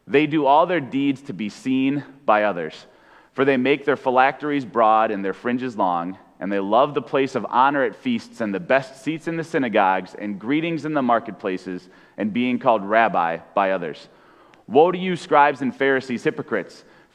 They 0.07 0.29
do 0.29 0.47
all 0.47 0.67
their 0.67 0.79
deeds 0.79 1.23
to 1.23 1.33
be 1.33 1.49
seen 1.49 2.05
by 2.25 2.45
others, 2.45 2.87
for 3.33 3.45
they 3.45 3.57
make 3.57 3.85
their 3.85 3.97
phylacteries 3.97 4.65
broad 4.65 5.11
and 5.11 5.25
their 5.25 5.35
fringes 5.35 5.77
long, 5.77 6.17
and 6.39 6.53
they 6.53 6.61
love 6.61 6.95
the 6.95 7.03
place 7.03 7.35
of 7.35 7.45
honor 7.49 7.83
at 7.83 7.97
feasts 7.97 8.41
and 8.41 8.55
the 8.55 8.61
best 8.61 9.03
seats 9.03 9.27
in 9.27 9.37
the 9.37 9.43
synagogues 9.43 10.15
and 10.15 10.39
greetings 10.39 10.85
in 10.85 10.95
the 10.95 11.03
marketplaces 11.03 11.89
and 12.17 12.33
being 12.33 12.61
called 12.61 12.85
rabbi 12.85 13.39
by 13.53 13.73
others. 13.73 14.09
Woe 14.69 14.93
to 14.93 14.99
you, 14.99 15.17
scribes 15.17 15.61
and 15.61 15.75
Pharisees, 15.75 16.23
hypocrites! 16.23 16.85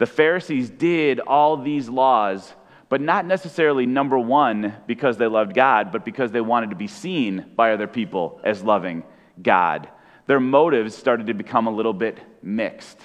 The 0.00 0.06
Pharisees 0.06 0.70
did 0.70 1.20
all 1.20 1.58
these 1.58 1.86
laws, 1.86 2.54
but 2.88 3.02
not 3.02 3.26
necessarily 3.26 3.84
number 3.84 4.18
one 4.18 4.74
because 4.86 5.18
they 5.18 5.26
loved 5.26 5.52
God, 5.52 5.92
but 5.92 6.06
because 6.06 6.32
they 6.32 6.40
wanted 6.40 6.70
to 6.70 6.76
be 6.76 6.86
seen 6.86 7.52
by 7.54 7.74
other 7.74 7.86
people 7.86 8.40
as 8.42 8.62
loving 8.62 9.04
God. 9.42 9.90
Their 10.26 10.40
motives 10.40 10.94
started 10.94 11.26
to 11.26 11.34
become 11.34 11.66
a 11.66 11.70
little 11.70 11.92
bit 11.92 12.18
mixed. 12.42 12.98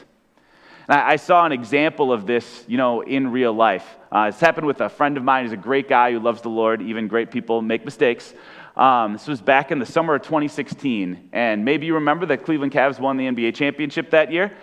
I 0.88 1.18
saw 1.18 1.46
an 1.46 1.52
example 1.52 2.14
of 2.14 2.26
this, 2.26 2.64
you 2.66 2.78
know, 2.78 3.02
in 3.02 3.30
real 3.30 3.52
life. 3.52 3.86
Uh, 4.10 4.28
it's 4.30 4.40
happened 4.40 4.66
with 4.66 4.80
a 4.80 4.88
friend 4.88 5.18
of 5.18 5.24
mine. 5.24 5.44
He's 5.44 5.52
a 5.52 5.58
great 5.58 5.90
guy 5.90 6.14
who 6.14 6.22
loves 6.22 6.44
the 6.44 6.50
Lord. 6.50 6.82
Even 6.82 7.10
great 7.10 7.30
people 7.30 7.62
make 7.62 7.84
mistakes. 7.84 8.34
Um, 8.78 9.14
this 9.14 9.28
was 9.28 9.42
back 9.42 9.70
in 9.70 9.80
the 9.80 9.86
summer 9.86 10.16
of 10.16 10.22
2016, 10.22 11.32
and 11.34 11.66
maybe 11.66 11.88
you 11.88 11.96
remember 11.96 12.26
that 12.28 12.46
Cleveland 12.46 12.72
Cavs 12.72 13.02
won 13.02 13.18
the 13.18 13.26
NBA 13.26 13.54
championship 13.56 14.12
that 14.12 14.32
year, 14.32 14.56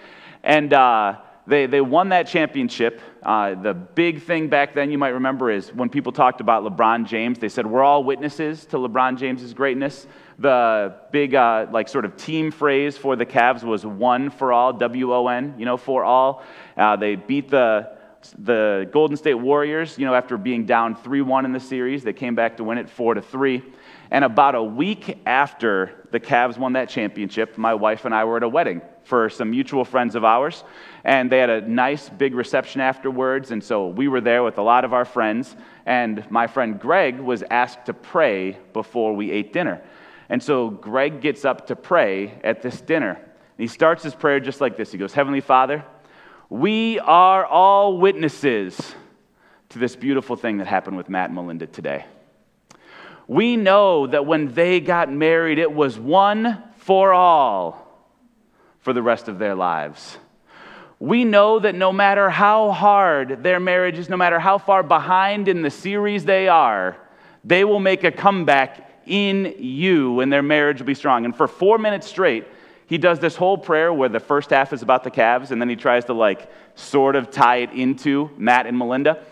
and 0.42 0.72
uh, 0.72 1.16
they 1.52 1.66
they 1.66 1.82
won 1.82 2.08
that 2.08 2.26
championship. 2.26 3.00
Uh, 3.22 3.54
the 3.54 3.74
big 3.74 4.22
thing 4.22 4.48
back 4.48 4.74
then, 4.74 4.90
you 4.90 4.96
might 4.96 5.10
remember, 5.10 5.50
is 5.50 5.72
when 5.74 5.90
people 5.90 6.10
talked 6.10 6.40
about 6.40 6.64
LeBron 6.64 7.06
James. 7.06 7.38
They 7.38 7.50
said 7.50 7.66
we're 7.66 7.82
all 7.82 8.02
witnesses 8.02 8.64
to 8.66 8.78
LeBron 8.78 9.18
James's 9.18 9.52
greatness. 9.52 10.06
The 10.38 10.96
big, 11.12 11.34
uh, 11.34 11.66
like, 11.70 11.88
sort 11.88 12.06
of 12.06 12.16
team 12.16 12.50
phrase 12.50 12.96
for 12.96 13.16
the 13.16 13.26
Cavs 13.26 13.62
was 13.62 13.84
one 13.84 14.30
for 14.30 14.50
all, 14.52 14.72
W 14.72 15.12
O 15.12 15.28
N, 15.28 15.54
you 15.58 15.66
know, 15.66 15.76
for 15.76 16.04
all. 16.04 16.42
Uh, 16.76 16.96
they 16.96 17.16
beat 17.16 17.50
the, 17.50 17.96
the 18.38 18.88
Golden 18.90 19.18
State 19.18 19.34
Warriors, 19.34 19.98
you 19.98 20.06
know, 20.06 20.14
after 20.14 20.38
being 20.38 20.64
down 20.64 20.96
3 20.96 21.20
1 21.20 21.44
in 21.44 21.52
the 21.52 21.60
series. 21.60 22.02
They 22.02 22.14
came 22.14 22.34
back 22.34 22.56
to 22.56 22.64
win 22.64 22.78
it 22.78 22.88
4 22.88 23.14
to 23.14 23.22
3. 23.22 23.62
And 24.10 24.24
about 24.24 24.54
a 24.54 24.62
week 24.62 25.18
after 25.26 26.06
the 26.10 26.18
Cavs 26.18 26.56
won 26.56 26.72
that 26.72 26.88
championship, 26.88 27.58
my 27.58 27.74
wife 27.74 28.06
and 28.06 28.14
I 28.14 28.24
were 28.24 28.38
at 28.38 28.42
a 28.42 28.48
wedding 28.48 28.80
for 29.04 29.28
some 29.28 29.50
mutual 29.50 29.84
friends 29.84 30.14
of 30.14 30.24
ours. 30.24 30.64
And 31.04 31.30
they 31.30 31.38
had 31.38 31.50
a 31.50 31.60
nice 31.62 32.08
big 32.08 32.34
reception 32.34 32.80
afterwards. 32.80 33.50
And 33.50 33.62
so 33.62 33.88
we 33.88 34.08
were 34.08 34.20
there 34.20 34.42
with 34.42 34.58
a 34.58 34.62
lot 34.62 34.84
of 34.84 34.92
our 34.92 35.04
friends. 35.04 35.56
And 35.86 36.28
my 36.30 36.46
friend 36.46 36.78
Greg 36.78 37.18
was 37.18 37.42
asked 37.50 37.86
to 37.86 37.94
pray 37.94 38.58
before 38.72 39.14
we 39.14 39.30
ate 39.30 39.52
dinner. 39.52 39.82
And 40.28 40.42
so 40.42 40.70
Greg 40.70 41.20
gets 41.20 41.44
up 41.44 41.66
to 41.66 41.76
pray 41.76 42.38
at 42.44 42.62
this 42.62 42.80
dinner. 42.80 43.12
And 43.12 43.58
he 43.58 43.66
starts 43.66 44.02
his 44.02 44.14
prayer 44.14 44.40
just 44.40 44.60
like 44.60 44.76
this 44.76 44.92
He 44.92 44.98
goes, 44.98 45.12
Heavenly 45.12 45.40
Father, 45.40 45.84
we 46.48 46.98
are 47.00 47.44
all 47.44 47.98
witnesses 47.98 48.94
to 49.70 49.78
this 49.78 49.96
beautiful 49.96 50.36
thing 50.36 50.58
that 50.58 50.66
happened 50.66 50.96
with 50.96 51.08
Matt 51.08 51.30
and 51.30 51.34
Melinda 51.34 51.66
today. 51.66 52.04
We 53.26 53.56
know 53.56 54.06
that 54.06 54.26
when 54.26 54.52
they 54.52 54.80
got 54.80 55.10
married, 55.10 55.58
it 55.58 55.72
was 55.72 55.98
one 55.98 56.62
for 56.76 57.14
all 57.14 57.81
for 58.82 58.92
the 58.92 59.02
rest 59.02 59.28
of 59.28 59.38
their 59.38 59.54
lives. 59.54 60.18
We 60.98 61.24
know 61.24 61.58
that 61.58 61.74
no 61.74 61.92
matter 61.92 62.30
how 62.30 62.70
hard 62.70 63.42
their 63.42 63.58
marriage 63.58 63.98
is, 63.98 64.08
no 64.08 64.16
matter 64.16 64.38
how 64.38 64.58
far 64.58 64.82
behind 64.82 65.48
in 65.48 65.62
the 65.62 65.70
series 65.70 66.24
they 66.24 66.46
are, 66.46 66.96
they 67.44 67.64
will 67.64 67.80
make 67.80 68.04
a 68.04 68.12
comeback 68.12 69.02
in 69.06 69.56
you, 69.58 70.20
and 70.20 70.32
their 70.32 70.42
marriage 70.42 70.78
will 70.78 70.86
be 70.86 70.94
strong. 70.94 71.24
And 71.24 71.34
for 71.34 71.48
four 71.48 71.78
minutes 71.78 72.06
straight, 72.06 72.46
he 72.86 72.98
does 72.98 73.18
this 73.18 73.34
whole 73.34 73.58
prayer 73.58 73.92
where 73.92 74.08
the 74.08 74.20
first 74.20 74.50
half 74.50 74.72
is 74.72 74.82
about 74.82 75.02
the 75.02 75.10
Cavs, 75.10 75.50
and 75.50 75.60
then 75.60 75.68
he 75.68 75.76
tries 75.76 76.04
to 76.04 76.12
like 76.12 76.48
sort 76.74 77.16
of 77.16 77.30
tie 77.30 77.56
it 77.56 77.72
into 77.72 78.30
Matt 78.36 78.66
and 78.66 78.78
Melinda. 78.78 79.24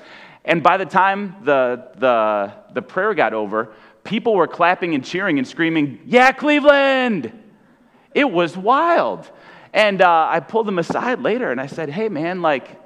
And 0.45 0.63
by 0.63 0.77
the 0.77 0.87
time 0.87 1.37
the, 1.45 1.91
the, 1.97 2.53
the 2.73 2.83
prayer 2.83 3.15
got 3.15 3.33
over, 3.33 3.73
people 4.03 4.35
were 4.35 4.49
clapping 4.49 4.95
and 4.95 5.05
cheering 5.05 5.39
and 5.39 5.47
screaming, 5.47 6.01
Yeah, 6.07 6.33
Cleveland! 6.33 7.33
It 8.15 8.31
was 8.31 8.57
wild. 8.57 9.31
And 9.73 10.03
uh, 10.03 10.29
I 10.31 10.41
pulled 10.41 10.67
them 10.67 10.79
aside 10.79 11.21
later 11.21 11.51
and 11.51 11.61
I 11.61 11.67
said, 11.67 11.91
Hey, 11.91 12.09
man, 12.09 12.43
like, 12.43 12.81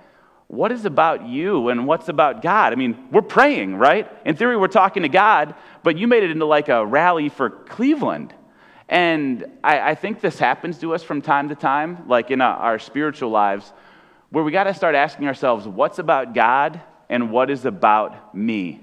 what 0.48 0.70
is 0.70 0.84
about 0.84 1.26
you 1.26 1.68
and 1.68 1.86
what's 1.86 2.08
about 2.08 2.42
God? 2.42 2.72
I 2.72 2.76
mean, 2.76 3.08
we're 3.10 3.22
praying, 3.22 3.76
right? 3.76 4.10
In 4.24 4.36
theory, 4.36 4.56
we're 4.56 4.68
talking 4.68 5.02
to 5.02 5.08
God, 5.08 5.54
but 5.82 5.96
you 5.96 6.06
made 6.06 6.22
it 6.22 6.30
into 6.30 6.44
like 6.44 6.68
a 6.68 6.84
rally 6.84 7.28
for 7.28 7.50
Cleveland. 7.50 8.34
And 8.88 9.46
I, 9.64 9.90
I 9.90 9.94
think 9.94 10.20
this 10.20 10.38
happens 10.38 10.78
to 10.78 10.94
us 10.94 11.02
from 11.02 11.22
time 11.22 11.48
to 11.48 11.54
time, 11.54 12.06
like 12.08 12.30
in 12.30 12.40
our, 12.40 12.56
our 12.56 12.78
spiritual 12.78 13.30
lives, 13.30 13.72
where 14.30 14.44
we 14.44 14.52
got 14.52 14.64
to 14.64 14.74
start 14.74 14.94
asking 14.94 15.26
ourselves, 15.26 15.66
what's 15.66 15.98
about 15.98 16.34
God 16.34 16.80
and 17.08 17.30
what 17.30 17.50
is 17.50 17.64
about 17.64 18.34
me? 18.34 18.80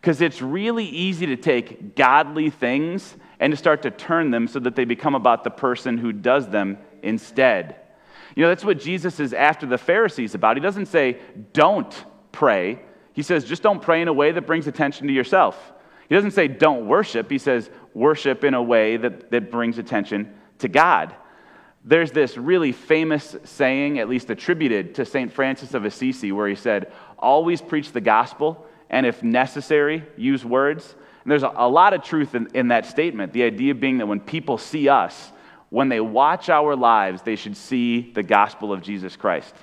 Because 0.00 0.20
it's 0.20 0.40
really 0.40 0.86
easy 0.86 1.26
to 1.26 1.36
take 1.36 1.94
godly 1.94 2.48
things 2.48 3.16
and 3.38 3.52
to 3.52 3.56
start 3.56 3.82
to 3.82 3.90
turn 3.90 4.30
them 4.30 4.48
so 4.48 4.58
that 4.60 4.76
they 4.76 4.84
become 4.84 5.14
about 5.14 5.44
the 5.44 5.50
person 5.50 5.98
who 5.98 6.12
does 6.12 6.48
them 6.48 6.78
instead. 7.06 7.76
You 8.34 8.42
know, 8.42 8.48
that's 8.48 8.64
what 8.64 8.78
Jesus 8.78 9.18
is 9.18 9.32
after 9.32 9.66
the 9.66 9.78
Pharisees 9.78 10.34
about. 10.34 10.56
He 10.56 10.62
doesn't 10.62 10.86
say, 10.86 11.18
don't 11.52 12.04
pray. 12.32 12.80
He 13.14 13.22
says, 13.22 13.44
just 13.44 13.62
don't 13.62 13.80
pray 13.80 14.02
in 14.02 14.08
a 14.08 14.12
way 14.12 14.32
that 14.32 14.46
brings 14.46 14.66
attention 14.66 15.06
to 15.06 15.12
yourself. 15.12 15.72
He 16.08 16.14
doesn't 16.14 16.32
say, 16.32 16.46
don't 16.46 16.86
worship. 16.86 17.30
He 17.30 17.38
says, 17.38 17.70
worship 17.94 18.44
in 18.44 18.54
a 18.54 18.62
way 18.62 18.98
that, 18.98 19.30
that 19.30 19.50
brings 19.50 19.78
attention 19.78 20.34
to 20.58 20.68
God. 20.68 21.14
There's 21.84 22.10
this 22.10 22.36
really 22.36 22.72
famous 22.72 23.36
saying, 23.44 23.98
at 23.98 24.08
least 24.08 24.28
attributed 24.28 24.96
to 24.96 25.04
St. 25.04 25.32
Francis 25.32 25.72
of 25.72 25.84
Assisi, 25.84 26.32
where 26.32 26.48
he 26.48 26.56
said, 26.56 26.92
always 27.18 27.62
preach 27.62 27.92
the 27.92 28.00
gospel, 28.00 28.66
and 28.90 29.06
if 29.06 29.22
necessary, 29.22 30.04
use 30.16 30.44
words. 30.44 30.94
And 31.22 31.30
there's 31.30 31.42
a, 31.42 31.52
a 31.56 31.68
lot 31.68 31.94
of 31.94 32.02
truth 32.02 32.34
in, 32.34 32.48
in 32.54 32.68
that 32.68 32.86
statement. 32.86 33.32
The 33.32 33.44
idea 33.44 33.74
being 33.74 33.98
that 33.98 34.06
when 34.06 34.20
people 34.20 34.58
see 34.58 34.88
us, 34.88 35.32
when 35.70 35.88
they 35.88 36.00
watch 36.00 36.48
our 36.48 36.76
lives, 36.76 37.22
they 37.22 37.36
should 37.36 37.56
see 37.56 38.12
the 38.12 38.22
gospel 38.22 38.72
of 38.72 38.82
Jesus 38.82 39.16
Christ. 39.16 39.54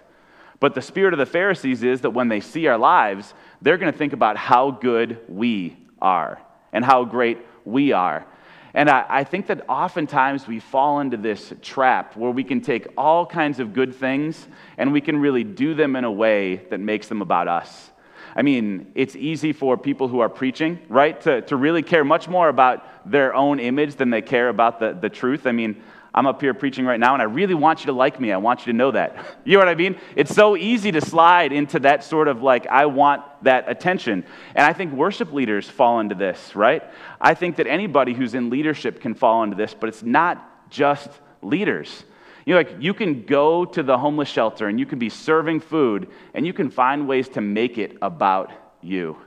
But 0.59 0.75
the 0.75 0.81
spirit 0.81 1.13
of 1.13 1.19
the 1.19 1.25
Pharisees 1.25 1.83
is 1.83 2.01
that 2.01 2.11
when 2.11 2.29
they 2.29 2.39
see 2.39 2.67
our 2.67 2.77
lives, 2.77 3.33
they're 3.61 3.77
going 3.77 3.91
to 3.91 3.97
think 3.97 4.13
about 4.13 4.37
how 4.37 4.71
good 4.71 5.19
we 5.27 5.77
are 6.01 6.41
and 6.71 6.83
how 6.83 7.05
great 7.05 7.39
we 7.65 7.91
are. 7.91 8.25
And 8.73 8.89
I, 8.89 9.05
I, 9.07 9.23
think 9.23 9.47
that 9.47 9.69
oftentimes 9.69 10.47
we 10.47 10.59
fall 10.59 10.99
into 10.99 11.15
this 11.15 11.53
trap 11.61 12.17
where 12.17 12.31
we 12.31 12.43
can 12.43 12.59
take 12.59 12.87
all 12.97 13.25
kinds 13.25 13.59
of 13.59 13.71
good 13.71 13.93
things 13.93 14.47
and 14.77 14.91
we 14.91 14.99
can 14.99 15.17
really 15.17 15.43
do 15.43 15.75
them 15.75 15.95
in 15.95 16.05
a 16.05 16.11
way 16.11 16.55
that 16.71 16.79
makes 16.79 17.07
them 17.07 17.21
about 17.21 17.47
us. 17.47 17.91
I 18.35 18.41
mean, 18.41 18.91
it's 18.95 19.15
easy 19.15 19.53
for 19.53 19.77
people 19.77 20.07
who 20.07 20.19
are 20.19 20.29
preaching, 20.29 20.79
right, 20.89 21.19
to, 21.21 21.41
to 21.43 21.55
really 21.55 21.83
care 21.83 22.03
much 22.03 22.27
more 22.27 22.49
about 22.49 23.09
their 23.09 23.35
own 23.35 23.59
image 23.59 23.95
than 23.95 24.09
they 24.09 24.21
care 24.21 24.49
about 24.49 24.79
the, 24.79 24.93
the 24.93 25.09
truth. 25.09 25.45
I 25.45 25.51
mean, 25.51 25.81
I'm 26.15 26.27
up 26.27 26.41
here 26.41 26.53
preaching 26.53 26.85
right 26.85 26.99
now, 26.99 27.13
and 27.13 27.21
I 27.21 27.25
really 27.25 27.55
want 27.55 27.81
you 27.81 27.87
to 27.87 27.91
like 27.91 28.19
me. 28.19 28.31
I 28.31 28.37
want 28.37 28.65
you 28.65 28.73
to 28.73 28.77
know 28.77 28.91
that. 28.91 29.37
you 29.45 29.53
know 29.53 29.59
what 29.59 29.67
I 29.67 29.75
mean? 29.75 29.99
It's 30.15 30.33
so 30.33 30.55
easy 30.55 30.91
to 30.91 31.01
slide 31.01 31.51
into 31.51 31.79
that 31.79 32.03
sort 32.03 32.27
of 32.27 32.43
like, 32.43 32.67
I 32.67 32.85
want 32.85 33.23
that 33.43 33.69
attention. 33.69 34.23
And 34.55 34.65
I 34.65 34.73
think 34.73 34.93
worship 34.93 35.33
leaders 35.33 35.69
fall 35.69 35.99
into 35.99 36.15
this, 36.15 36.55
right? 36.55 36.83
I 37.19 37.33
think 37.33 37.55
that 37.55 37.67
anybody 37.67 38.13
who's 38.13 38.35
in 38.35 38.49
leadership 38.49 39.01
can 39.01 39.15
fall 39.15 39.43
into 39.43 39.55
this, 39.55 39.73
but 39.73 39.89
it's 39.89 40.03
not 40.03 40.69
just 40.69 41.09
leaders. 41.41 42.03
You 42.45 42.53
know, 42.53 42.59
like 42.59 42.75
you 42.79 42.93
can 42.93 43.25
go 43.25 43.65
to 43.65 43.83
the 43.83 43.97
homeless 43.97 44.29
shelter 44.29 44.67
and 44.67 44.79
you 44.79 44.85
can 44.85 44.99
be 44.99 45.09
serving 45.09 45.61
food 45.61 46.09
and 46.33 46.45
you 46.45 46.53
can 46.53 46.69
find 46.69 47.07
ways 47.07 47.29
to 47.29 47.41
make 47.41 47.77
it 47.77 47.97
about 48.01 48.51
you. 48.81 49.17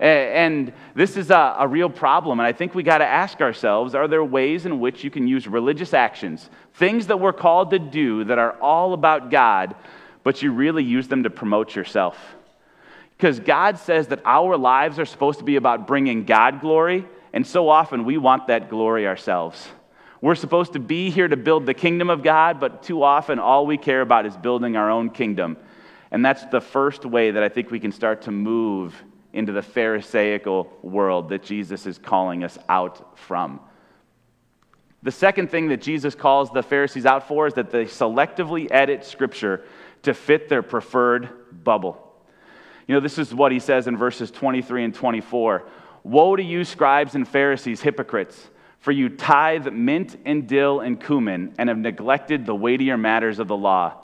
And 0.00 0.72
this 0.94 1.16
is 1.16 1.30
a, 1.30 1.56
a 1.58 1.66
real 1.66 1.90
problem. 1.90 2.38
And 2.38 2.46
I 2.46 2.52
think 2.52 2.74
we 2.74 2.84
got 2.84 2.98
to 2.98 3.06
ask 3.06 3.40
ourselves 3.40 3.96
are 3.96 4.06
there 4.06 4.22
ways 4.22 4.64
in 4.64 4.78
which 4.78 5.02
you 5.02 5.10
can 5.10 5.26
use 5.26 5.48
religious 5.48 5.92
actions, 5.92 6.48
things 6.74 7.08
that 7.08 7.18
we're 7.18 7.32
called 7.32 7.70
to 7.70 7.80
do 7.80 8.24
that 8.24 8.38
are 8.38 8.52
all 8.60 8.92
about 8.92 9.30
God, 9.30 9.74
but 10.22 10.40
you 10.40 10.52
really 10.52 10.84
use 10.84 11.08
them 11.08 11.24
to 11.24 11.30
promote 11.30 11.74
yourself? 11.74 12.16
Because 13.16 13.40
God 13.40 13.78
says 13.78 14.06
that 14.08 14.20
our 14.24 14.56
lives 14.56 15.00
are 15.00 15.04
supposed 15.04 15.40
to 15.40 15.44
be 15.44 15.56
about 15.56 15.88
bringing 15.88 16.24
God 16.24 16.60
glory, 16.60 17.04
and 17.32 17.44
so 17.44 17.68
often 17.68 18.04
we 18.04 18.16
want 18.16 18.46
that 18.46 18.70
glory 18.70 19.08
ourselves. 19.08 19.68
We're 20.20 20.34
supposed 20.34 20.72
to 20.72 20.80
be 20.80 21.10
here 21.10 21.28
to 21.28 21.36
build 21.36 21.66
the 21.66 21.74
kingdom 21.74 22.10
of 22.10 22.22
God, 22.22 22.58
but 22.58 22.82
too 22.82 23.02
often 23.02 23.38
all 23.38 23.66
we 23.66 23.78
care 23.78 24.00
about 24.00 24.26
is 24.26 24.36
building 24.36 24.76
our 24.76 24.90
own 24.90 25.10
kingdom. 25.10 25.56
And 26.10 26.24
that's 26.24 26.44
the 26.46 26.60
first 26.60 27.04
way 27.04 27.30
that 27.30 27.42
I 27.42 27.48
think 27.48 27.70
we 27.70 27.78
can 27.78 27.92
start 27.92 28.22
to 28.22 28.30
move 28.30 29.00
into 29.32 29.52
the 29.52 29.62
Pharisaical 29.62 30.72
world 30.82 31.28
that 31.28 31.42
Jesus 31.42 31.86
is 31.86 31.98
calling 31.98 32.42
us 32.42 32.58
out 32.68 33.18
from. 33.18 33.60
The 35.02 35.12
second 35.12 35.50
thing 35.50 35.68
that 35.68 35.80
Jesus 35.80 36.14
calls 36.16 36.50
the 36.50 36.62
Pharisees 36.62 37.06
out 37.06 37.28
for 37.28 37.46
is 37.46 37.54
that 37.54 37.70
they 37.70 37.84
selectively 37.84 38.66
edit 38.70 39.04
Scripture 39.04 39.64
to 40.02 40.14
fit 40.14 40.48
their 40.48 40.62
preferred 40.62 41.28
bubble. 41.62 42.04
You 42.88 42.94
know, 42.94 43.00
this 43.00 43.18
is 43.18 43.32
what 43.32 43.52
he 43.52 43.60
says 43.60 43.86
in 43.86 43.96
verses 43.96 44.30
23 44.30 44.84
and 44.84 44.94
24 44.94 45.68
Woe 46.04 46.36
to 46.36 46.42
you, 46.42 46.64
scribes 46.64 47.14
and 47.14 47.28
Pharisees, 47.28 47.82
hypocrites! 47.82 48.48
For 48.80 48.92
you 48.92 49.08
tithe 49.08 49.66
mint 49.66 50.16
and 50.24 50.46
dill 50.46 50.80
and 50.80 51.02
cumin 51.02 51.54
and 51.58 51.68
have 51.68 51.78
neglected 51.78 52.46
the 52.46 52.54
weightier 52.54 52.96
matters 52.96 53.38
of 53.38 53.48
the 53.48 53.56
law 53.56 53.94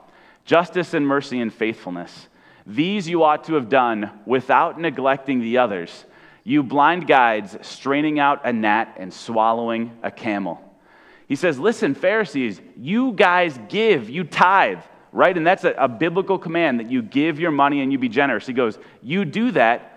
justice 0.45 0.93
and 0.93 1.07
mercy 1.07 1.41
and 1.41 1.53
faithfulness. 1.53 2.29
These 2.67 3.09
you 3.09 3.23
ought 3.23 3.45
to 3.45 3.55
have 3.55 3.69
done 3.69 4.11
without 4.27 4.79
neglecting 4.79 5.41
the 5.41 5.59
others. 5.59 6.05
You 6.45 6.63
blind 6.63 7.07
guides, 7.07 7.57
straining 7.63 8.19
out 8.19 8.43
a 8.45 8.53
gnat 8.53 8.97
and 8.99 9.13
swallowing 9.13 9.97
a 10.03 10.11
camel. 10.11 10.63
He 11.27 11.37
says, 11.37 11.59
Listen, 11.59 11.95
Pharisees, 11.95 12.61
you 12.77 13.13
guys 13.13 13.59
give, 13.69 14.11
you 14.11 14.25
tithe, 14.25 14.81
right? 15.13 15.35
And 15.35 15.47
that's 15.47 15.65
a, 15.65 15.71
a, 15.73 15.89
biblical 15.89 16.39
command 16.39 16.81
that 16.81 16.91
you 16.91 17.01
give 17.01 17.41
your 17.41 17.51
money 17.51 17.81
and 17.81 17.91
you 17.91 17.99
be 17.99 18.11
generous. 18.11 18.47
He 18.47 18.53
goes, 18.53 18.79
You 19.03 19.25
do 19.25 19.51
that, 19.53 19.94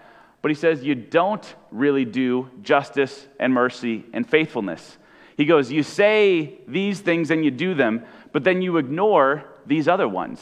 but 0.47 0.55
he 0.55 0.61
says, 0.61 0.81
You 0.81 0.95
don't 0.95 1.43
really 1.71 2.05
do 2.05 2.49
justice 2.61 3.27
and 3.37 3.53
mercy 3.53 4.05
and 4.13 4.25
faithfulness. 4.25 4.97
He 5.35 5.43
goes, 5.43 5.69
You 5.69 5.83
say 5.83 6.61
these 6.65 7.01
things 7.01 7.31
and 7.31 7.43
you 7.43 7.51
do 7.51 7.73
them, 7.73 8.05
but 8.31 8.45
then 8.45 8.61
you 8.61 8.77
ignore 8.77 9.43
these 9.65 9.89
other 9.89 10.07
ones. 10.07 10.41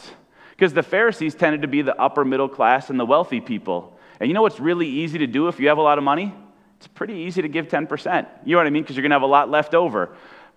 Because 0.50 0.72
the 0.72 0.84
Pharisees 0.84 1.34
tended 1.34 1.62
to 1.62 1.66
be 1.66 1.82
the 1.82 2.00
upper 2.00 2.24
middle 2.24 2.48
class 2.48 2.88
and 2.88 3.00
the 3.00 3.04
wealthy 3.04 3.40
people. 3.40 3.98
And 4.20 4.28
you 4.28 4.34
know 4.34 4.42
what's 4.42 4.60
really 4.60 4.86
easy 4.86 5.18
to 5.18 5.26
do 5.26 5.48
if 5.48 5.58
you 5.58 5.66
have 5.66 5.78
a 5.78 5.82
lot 5.82 5.98
of 5.98 6.04
money? 6.04 6.32
It's 6.76 6.86
pretty 6.86 7.14
easy 7.14 7.42
to 7.42 7.48
give 7.48 7.66
10%. 7.66 8.28
You 8.44 8.52
know 8.52 8.58
what 8.58 8.68
I 8.68 8.70
mean? 8.70 8.84
Because 8.84 8.94
you're 8.94 9.02
going 9.02 9.10
to 9.10 9.16
have 9.16 9.22
a 9.22 9.26
lot 9.26 9.50
left 9.50 9.74
over. 9.74 10.14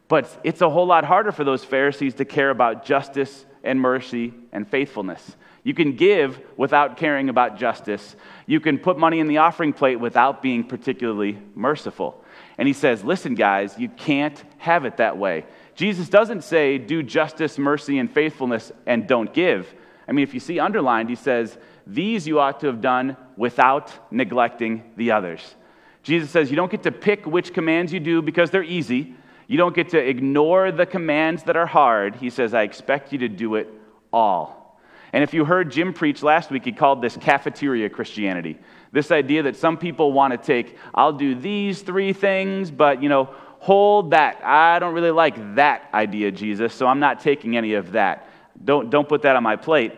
But 0.09 0.29
it's 0.43 0.61
a 0.61 0.69
whole 0.69 0.85
lot 0.85 1.05
harder 1.05 1.31
for 1.31 1.43
those 1.43 1.63
Pharisees 1.63 2.13
to 2.13 2.25
care 2.25 2.51
about 2.51 2.85
justice 2.85 3.47
and 3.63 3.79
mercy 3.79 4.33
and 4.51 4.67
faithfulness. 4.67 5.35
You 5.63 5.73
can 5.73 5.95
give 5.95 6.39
without 6.57 6.97
caring 6.97 7.29
about 7.29 7.57
justice. 7.57 8.15
You 8.45 8.59
can 8.59 8.77
put 8.77 8.97
money 8.97 9.19
in 9.19 9.27
the 9.27 9.37
offering 9.37 9.73
plate 9.73 9.97
without 9.97 10.41
being 10.41 10.63
particularly 10.63 11.37
merciful. 11.53 12.23
And 12.57 12.67
he 12.67 12.73
says, 12.73 13.03
Listen, 13.03 13.35
guys, 13.35 13.77
you 13.77 13.89
can't 13.89 14.41
have 14.57 14.85
it 14.85 14.97
that 14.97 15.17
way. 15.17 15.45
Jesus 15.75 16.09
doesn't 16.09 16.43
say, 16.43 16.77
Do 16.77 17.03
justice, 17.03 17.57
mercy, 17.57 17.99
and 17.99 18.11
faithfulness 18.11 18.71
and 18.85 19.07
don't 19.07 19.33
give. 19.33 19.73
I 20.07 20.11
mean, 20.11 20.23
if 20.23 20.33
you 20.33 20.39
see 20.39 20.59
underlined, 20.59 21.09
he 21.09 21.15
says, 21.15 21.57
These 21.85 22.27
you 22.27 22.39
ought 22.39 22.59
to 22.61 22.67
have 22.67 22.81
done 22.81 23.15
without 23.37 23.93
neglecting 24.11 24.83
the 24.97 25.11
others. 25.11 25.55
Jesus 26.03 26.29
says, 26.31 26.49
You 26.49 26.55
don't 26.55 26.71
get 26.71 26.83
to 26.83 26.91
pick 26.91 27.25
which 27.25 27.53
commands 27.53 27.93
you 27.93 27.99
do 27.99 28.21
because 28.21 28.49
they're 28.49 28.63
easy. 28.63 29.15
You 29.49 29.57
don't 29.57 29.73
get 29.73 29.89
to 29.89 29.97
ignore 29.97 30.71
the 30.71 30.85
commands 30.85 31.41
that 31.43 31.57
are 31.57 31.65
hard. 31.65 32.15
He 32.17 32.29
says, 32.29 32.53
I 32.53 32.61
expect 32.61 33.11
you 33.11 33.17
to 33.17 33.27
do 33.27 33.55
it 33.55 33.67
all. 34.13 34.79
And 35.11 35.23
if 35.23 35.33
you 35.33 35.43
heard 35.43 35.71
Jim 35.71 35.91
preach 35.91 36.21
last 36.21 36.51
week, 36.51 36.65
he 36.65 36.71
called 36.71 37.01
this 37.01 37.17
cafeteria 37.17 37.89
Christianity. 37.89 38.59
This 38.91 39.09
idea 39.09 39.41
that 39.41 39.55
some 39.55 39.75
people 39.75 40.13
want 40.13 40.33
to 40.33 40.37
take, 40.37 40.77
I'll 40.93 41.13
do 41.13 41.33
these 41.33 41.81
three 41.81 42.13
things, 42.13 42.69
but, 42.69 43.01
you 43.01 43.09
know, 43.09 43.33
hold 43.57 44.11
that. 44.11 44.39
I 44.45 44.77
don't 44.77 44.93
really 44.93 45.09
like 45.09 45.55
that 45.55 45.89
idea, 45.95 46.31
Jesus, 46.31 46.71
so 46.71 46.85
I'm 46.85 46.99
not 46.99 47.19
taking 47.19 47.57
any 47.57 47.73
of 47.73 47.93
that. 47.93 48.29
Don't, 48.63 48.91
don't 48.91 49.09
put 49.09 49.23
that 49.23 49.35
on 49.35 49.41
my 49.41 49.55
plate. 49.55 49.93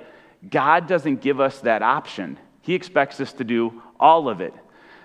God 0.50 0.88
doesn't 0.88 1.20
give 1.20 1.42
us 1.42 1.60
that 1.60 1.82
option. 1.82 2.40
He 2.62 2.74
expects 2.74 3.20
us 3.20 3.34
to 3.34 3.44
do 3.44 3.82
all 4.00 4.30
of 4.30 4.40
it. 4.40 4.54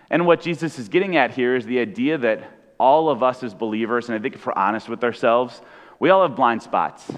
And 0.08 0.24
what 0.24 0.40
Jesus 0.40 0.78
is 0.78 0.88
getting 0.88 1.16
at 1.16 1.32
here 1.32 1.56
is 1.56 1.66
the 1.66 1.80
idea 1.80 2.16
that 2.18 2.48
all 2.78 3.09
of 3.09 3.23
us 3.23 3.42
as 3.42 3.54
believers, 3.54 4.09
and 4.09 4.18
I 4.18 4.23
think 4.23 4.35
if 4.35 4.47
we're 4.47 4.52
honest 4.54 4.88
with 4.88 5.02
ourselves, 5.04 5.61
we 5.99 6.11
all 6.11 6.23
have 6.26 6.37
blind 6.37 6.62
spots. 6.62 7.11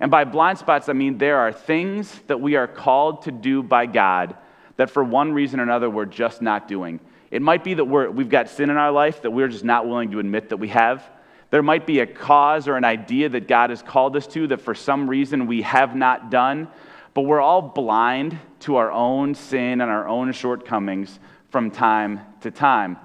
And 0.00 0.10
by 0.10 0.24
blind 0.24 0.58
spots, 0.58 0.88
I 0.88 0.94
mean 0.94 1.18
there 1.18 1.38
are 1.38 1.52
things 1.52 2.20
that 2.26 2.40
we 2.40 2.56
are 2.56 2.66
called 2.66 3.22
to 3.22 3.30
do 3.30 3.62
by 3.62 3.86
God 3.86 4.36
that 4.76 4.90
for 4.90 5.04
one 5.04 5.32
reason 5.32 5.60
or 5.60 5.62
another 5.62 5.88
we're 5.88 6.06
just 6.06 6.42
not 6.42 6.66
doing. 6.66 7.00
It 7.30 7.40
might 7.40 7.64
be 7.64 7.74
that 7.74 7.84
we're, 7.84 8.10
we've 8.10 8.28
got 8.28 8.48
sin 8.48 8.68
in 8.68 8.76
our 8.76 8.92
life 8.92 9.22
that 9.22 9.30
we're 9.30 9.48
just 9.48 9.64
not 9.64 9.86
willing 9.86 10.10
to 10.10 10.18
admit 10.18 10.48
that 10.50 10.56
we 10.56 10.68
have. 10.68 11.08
There 11.50 11.62
might 11.62 11.86
be 11.86 12.00
a 12.00 12.06
cause 12.06 12.66
or 12.66 12.76
an 12.76 12.84
idea 12.84 13.28
that 13.28 13.46
God 13.46 13.70
has 13.70 13.82
called 13.82 14.16
us 14.16 14.26
to 14.28 14.46
that 14.48 14.60
for 14.60 14.74
some 14.74 15.08
reason 15.08 15.46
we 15.46 15.62
have 15.62 15.94
not 15.94 16.30
done, 16.30 16.68
but 17.14 17.22
we're 17.22 17.40
all 17.40 17.62
blind 17.62 18.38
to 18.60 18.76
our 18.76 18.90
own 18.90 19.34
sin 19.34 19.80
and 19.80 19.90
our 19.90 20.08
own 20.08 20.32
shortcomings 20.32 21.20
from 21.50 21.70
time 21.70 22.20
to 22.40 22.50
time. 22.50 22.96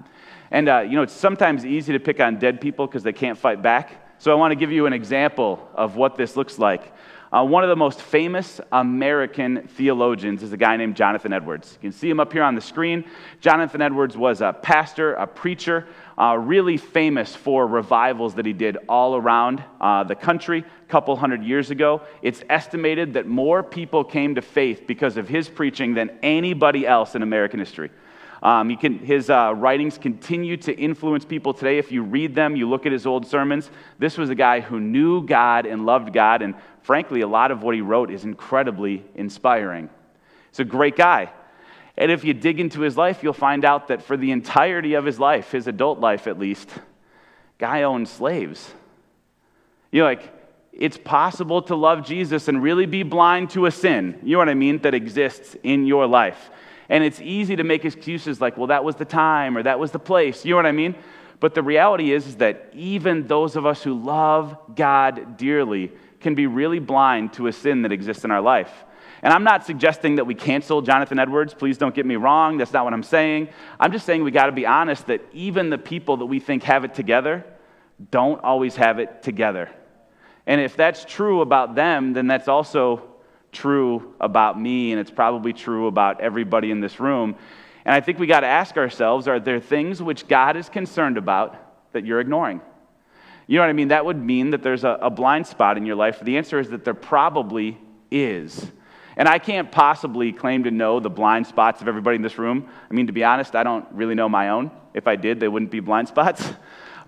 And, 0.52 0.70
uh, 0.70 0.80
you 0.80 0.96
know, 0.96 1.04
it's 1.04 1.14
sometimes 1.14 1.66
easy 1.66 1.94
to 1.94 2.00
pick 2.00 2.20
on 2.20 2.38
dead 2.38 2.62
people 2.62 2.88
because 2.88 3.04
they 3.04 3.14
can't 3.14 3.38
fight 3.38 3.62
back. 3.62 4.04
So 4.20 4.32
I 4.32 4.36
want 4.36 4.52
to 4.52 4.56
give 4.56 4.72
you 4.72 4.86
an 4.86 4.94
example 4.94 5.68
of 5.76 5.96
what 5.96 6.16
this 6.16 6.36
looks 6.36 6.58
like. 6.58 6.94
Uh, 7.32 7.44
one 7.44 7.62
of 7.62 7.70
the 7.70 7.76
most 7.76 8.02
famous 8.02 8.62
American 8.72 9.68
theologians 9.68 10.42
is 10.44 10.54
a 10.54 10.58
guy 10.58 10.78
named 10.78 10.96
Jonathan 10.96 11.34
Edwards. 11.34 11.74
You 11.74 11.90
can 11.90 11.92
see 11.92 12.10
him 12.10 12.22
up 12.22 12.32
here 12.32 12.42
on 12.42 12.56
the 12.56 12.62
screen. 12.62 13.04
Jonathan 13.42 13.82
Edwards 13.82 14.16
was 14.16 14.40
a 14.40 14.54
pastor, 14.54 15.14
a 15.16 15.28
preacher, 15.28 15.86
uh, 16.18 16.38
really 16.38 16.78
famous 16.78 17.36
for 17.36 17.68
revivals 17.68 18.36
that 18.36 18.46
he 18.46 18.54
did 18.54 18.78
all 18.88 19.18
around 19.18 19.62
uh, 19.82 20.06
the 20.06 20.16
country 20.16 20.60
a 20.60 20.90
couple 20.90 21.16
hundred 21.18 21.44
years 21.44 21.70
ago. 21.70 22.02
It's 22.22 22.44
estimated 22.50 23.14
that 23.16 23.28
more 23.28 23.62
people 23.62 24.06
came 24.06 24.36
to 24.36 24.42
faith 24.42 24.88
because 24.88 25.18
of 25.18 25.28
his 25.28 25.50
preaching 25.50 25.96
than 25.96 26.18
anybody 26.24 26.88
else 26.88 27.14
in 27.14 27.24
American 27.24 27.60
history. 27.60 27.92
Um, 28.44 28.76
can, 28.78 29.00
his 29.00 29.30
uh, 29.30 29.54
writings 29.56 29.98
continue 29.98 30.58
to 30.58 30.74
influence 30.76 31.26
people 31.26 31.54
today. 31.54 31.78
If 31.78 31.92
you 31.92 32.04
read 32.04 32.36
them, 32.36 32.56
you 32.56 32.70
look 32.70 32.86
at 32.86 32.92
his 32.92 33.06
old 33.06 33.26
sermons, 33.26 33.72
this 33.98 34.18
was 34.18 34.30
a 34.30 34.36
guy 34.36 34.60
who 34.60 34.80
knew 34.80 35.26
God 35.26 35.66
and 35.66 35.86
loved 35.86 36.14
God, 36.14 36.42
and 36.42 36.54
frankly, 36.82 37.22
a 37.22 37.28
lot 37.28 37.52
of 37.52 37.64
what 37.64 37.74
he 37.74 37.82
wrote 37.82 38.12
is 38.12 38.24
incredibly 38.24 39.04
inspiring. 39.16 39.90
He's 40.52 40.60
a 40.60 40.66
great 40.66 40.96
guy. 40.96 41.32
And 41.98 42.12
if 42.12 42.24
you 42.24 42.34
dig 42.36 42.60
into 42.60 42.82
his 42.82 42.96
life, 42.96 43.24
you'll 43.24 43.34
find 43.34 43.66
out 43.66 43.88
that 43.88 44.04
for 44.04 44.16
the 44.16 44.32
entirety 44.32 44.94
of 44.94 45.04
his 45.04 45.20
life, 45.20 45.52
his 45.52 45.68
adult 45.68 46.00
life 46.00 46.28
at 46.28 46.38
least, 46.38 46.70
guy 47.58 47.84
owned 47.84 48.08
slaves. 48.08 48.72
You 49.92 50.02
know, 50.02 50.06
like, 50.06 50.34
it's 50.72 50.98
possible 50.98 51.64
to 51.64 51.76
love 51.76 52.06
Jesus 52.06 52.48
and 52.48 52.62
really 52.62 52.86
be 52.86 53.02
blind 53.02 53.50
to 53.52 53.66
a 53.66 53.72
sin, 53.72 54.20
you 54.22 54.34
know 54.34 54.38
what 54.38 54.50
I 54.50 54.54
mean, 54.54 54.78
that 54.84 54.94
exists 54.94 55.56
in 55.64 55.88
your 55.88 56.06
life. 56.06 56.52
And 56.90 57.04
it's 57.04 57.20
easy 57.20 57.56
to 57.56 57.64
make 57.64 57.86
excuses 57.86 58.40
like, 58.40 58.58
well, 58.58 58.68
that 58.68 58.84
was 58.84 58.96
the 58.96 59.06
time 59.06 59.58
or 59.58 59.64
that 59.64 59.80
was 59.80 59.92
the 59.92 60.00
place. 60.00 60.46
You 60.46 60.52
know 60.52 60.58
what 60.58 60.66
I 60.66 60.72
mean? 60.72 60.96
But 61.40 61.54
the 61.54 61.62
reality 61.62 62.12
is, 62.12 62.26
is 62.28 62.38
that 62.38 62.70
even 62.74 63.28
those 63.28 63.56
of 63.56 63.66
us 63.66 63.84
who 63.84 63.94
love 63.94 64.58
God 64.76 65.38
dearly 65.38 65.92
can 66.20 66.34
be 66.34 66.48
really 66.48 66.80
blind 66.80 67.34
to 67.34 67.48
a 67.48 67.54
sin 67.54 67.84
that 67.84 67.92
exists 67.92 68.26
in 68.26 68.32
our 68.32 68.42
life. 68.42 68.72
And 69.22 69.34
I'm 69.34 69.44
not 69.44 69.66
suggesting 69.66 70.16
that 70.16 70.26
we 70.26 70.36
cancel 70.36 70.82
Jonathan 70.82 71.20
Edwards. 71.20 71.54
Please 71.54 71.78
don't 71.78 71.94
get 71.94 72.06
me 72.06 72.16
wrong. 72.16 72.58
That's 72.58 72.74
not 72.74 72.86
what 72.86 72.94
I'm 72.94 73.04
saying. 73.04 73.50
I'm 73.80 73.92
just 73.92 74.06
saying 74.06 74.24
we 74.24 74.32
got 74.32 74.46
to 74.48 74.52
be 74.52 74.66
honest 74.66 75.08
that 75.08 75.22
even 75.34 75.70
the 75.70 75.78
people 75.78 76.18
that 76.18 76.26
we 76.26 76.40
think 76.40 76.64
have 76.64 76.86
it 76.86 76.94
together 76.94 77.44
don't 78.12 78.44
always 78.44 78.76
have 78.76 79.00
it 79.00 79.24
together. 79.24 79.70
And 80.46 80.62
if 80.62 80.76
that's 80.76 81.04
true 81.04 81.42
about 81.42 81.76
them, 81.76 82.14
then 82.14 82.28
that's 82.28 82.48
also 82.48 83.04
true 83.52 84.14
about 84.20 84.60
me, 84.60 84.92
and 84.92 85.00
it's 85.00 85.12
probably 85.12 85.54
true 85.54 85.88
about 85.88 86.22
everybody 86.22 86.72
in 86.72 86.80
this 86.80 87.00
room. 87.00 87.36
And 87.86 87.96
I 87.96 88.02
think 88.02 88.20
we 88.20 88.28
got 88.28 88.42
to 88.42 88.48
ask 88.48 88.78
ourselves 88.78 89.28
are 89.28 89.40
there 89.40 89.60
things 89.60 90.02
which 90.02 90.28
God 90.28 90.58
is 90.58 90.70
concerned 90.70 91.18
about 91.18 91.92
that 91.94 92.06
you're 92.06 92.20
ignoring? 92.20 92.62
You 93.48 93.58
know 93.58 93.64
what 93.64 93.70
I 93.70 93.74
mean? 93.74 93.88
That 93.88 94.06
would 94.06 94.22
mean 94.22 94.50
that 94.50 94.62
there's 94.62 94.84
a, 94.84 95.00
a 95.02 95.10
blind 95.10 95.48
spot 95.48 95.78
in 95.78 95.86
your 95.86 95.96
life. 95.96 96.20
The 96.20 96.38
answer 96.38 96.60
is 96.60 96.70
that 96.70 96.84
there 96.84 96.94
probably 96.94 97.78
is. 98.12 98.70
And 99.16 99.28
I 99.28 99.40
can't 99.40 99.72
possibly 99.72 100.32
claim 100.34 100.66
to 100.66 100.72
know 100.72 101.00
the 101.00 101.10
blind 101.10 101.48
spots 101.48 101.82
of 101.82 101.88
everybody 101.88 102.18
in 102.18 102.22
this 102.22 102.38
room. 102.38 102.70
I 102.90 102.94
mean, 102.94 103.08
to 103.08 103.14
be 103.14 103.24
honest, 103.24 103.56
I 103.56 103.64
don't 103.64 103.86
really 103.92 104.16
know 104.16 104.30
my 104.30 104.50
own. 104.50 104.70
If 104.94 105.08
I 105.08 105.16
did, 105.16 105.40
they 105.40 105.48
wouldn't 105.48 105.72
be 105.72 105.80
blind 105.80 106.08
spots. 106.10 106.44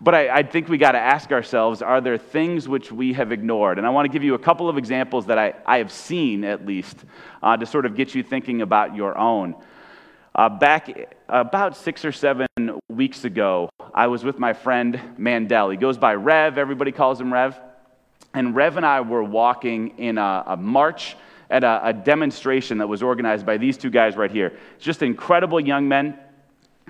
But 0.01 0.15
I, 0.15 0.29
I 0.29 0.43
think 0.43 0.69
we 0.69 0.77
got 0.77 0.93
to 0.93 0.99
ask 0.99 1.31
ourselves 1.31 1.81
are 1.81 1.99
there 1.99 2.17
things 2.17 2.67
which 2.67 2.91
we 2.91 3.13
have 3.13 3.31
ignored? 3.31 3.77
And 3.77 3.85
I 3.85 3.89
want 3.89 4.05
to 4.05 4.11
give 4.11 4.23
you 4.23 4.33
a 4.33 4.39
couple 4.39 4.69
of 4.69 4.77
examples 4.77 5.25
that 5.25 5.37
I, 5.37 5.53
I 5.65 5.79
have 5.79 5.91
seen, 5.91 6.43
at 6.45 6.65
least, 6.65 6.97
uh, 7.43 7.57
to 7.57 7.65
sort 7.65 7.85
of 7.85 7.95
get 7.95 8.15
you 8.15 8.23
thinking 8.23 8.61
about 8.61 8.95
your 8.95 9.17
own. 9.17 9.55
Uh, 10.33 10.47
back 10.47 11.15
about 11.27 11.75
six 11.75 12.05
or 12.05 12.11
seven 12.11 12.47
weeks 12.87 13.25
ago, 13.25 13.69
I 13.93 14.07
was 14.07 14.23
with 14.23 14.39
my 14.39 14.53
friend 14.53 14.99
Mandel. 15.17 15.69
He 15.69 15.77
goes 15.77 15.97
by 15.97 16.15
Rev, 16.15 16.57
everybody 16.57 16.91
calls 16.91 17.19
him 17.19 17.33
Rev. 17.33 17.59
And 18.33 18.55
Rev 18.55 18.77
and 18.77 18.85
I 18.85 19.01
were 19.01 19.23
walking 19.23 19.97
in 19.97 20.17
a, 20.17 20.43
a 20.47 20.57
march 20.57 21.17
at 21.49 21.63
a, 21.63 21.87
a, 21.87 21.93
demonstration 21.93 22.77
that 22.77 22.87
was 22.87 23.01
organized 23.01 23.43
by 23.43 23.57
these 23.57 23.75
two 23.75 23.89
guys 23.89 24.15
right 24.15 24.29
here. 24.29 24.53
Just 24.77 25.01
incredible 25.01 25.59
young 25.59 25.87
men, 25.87 26.17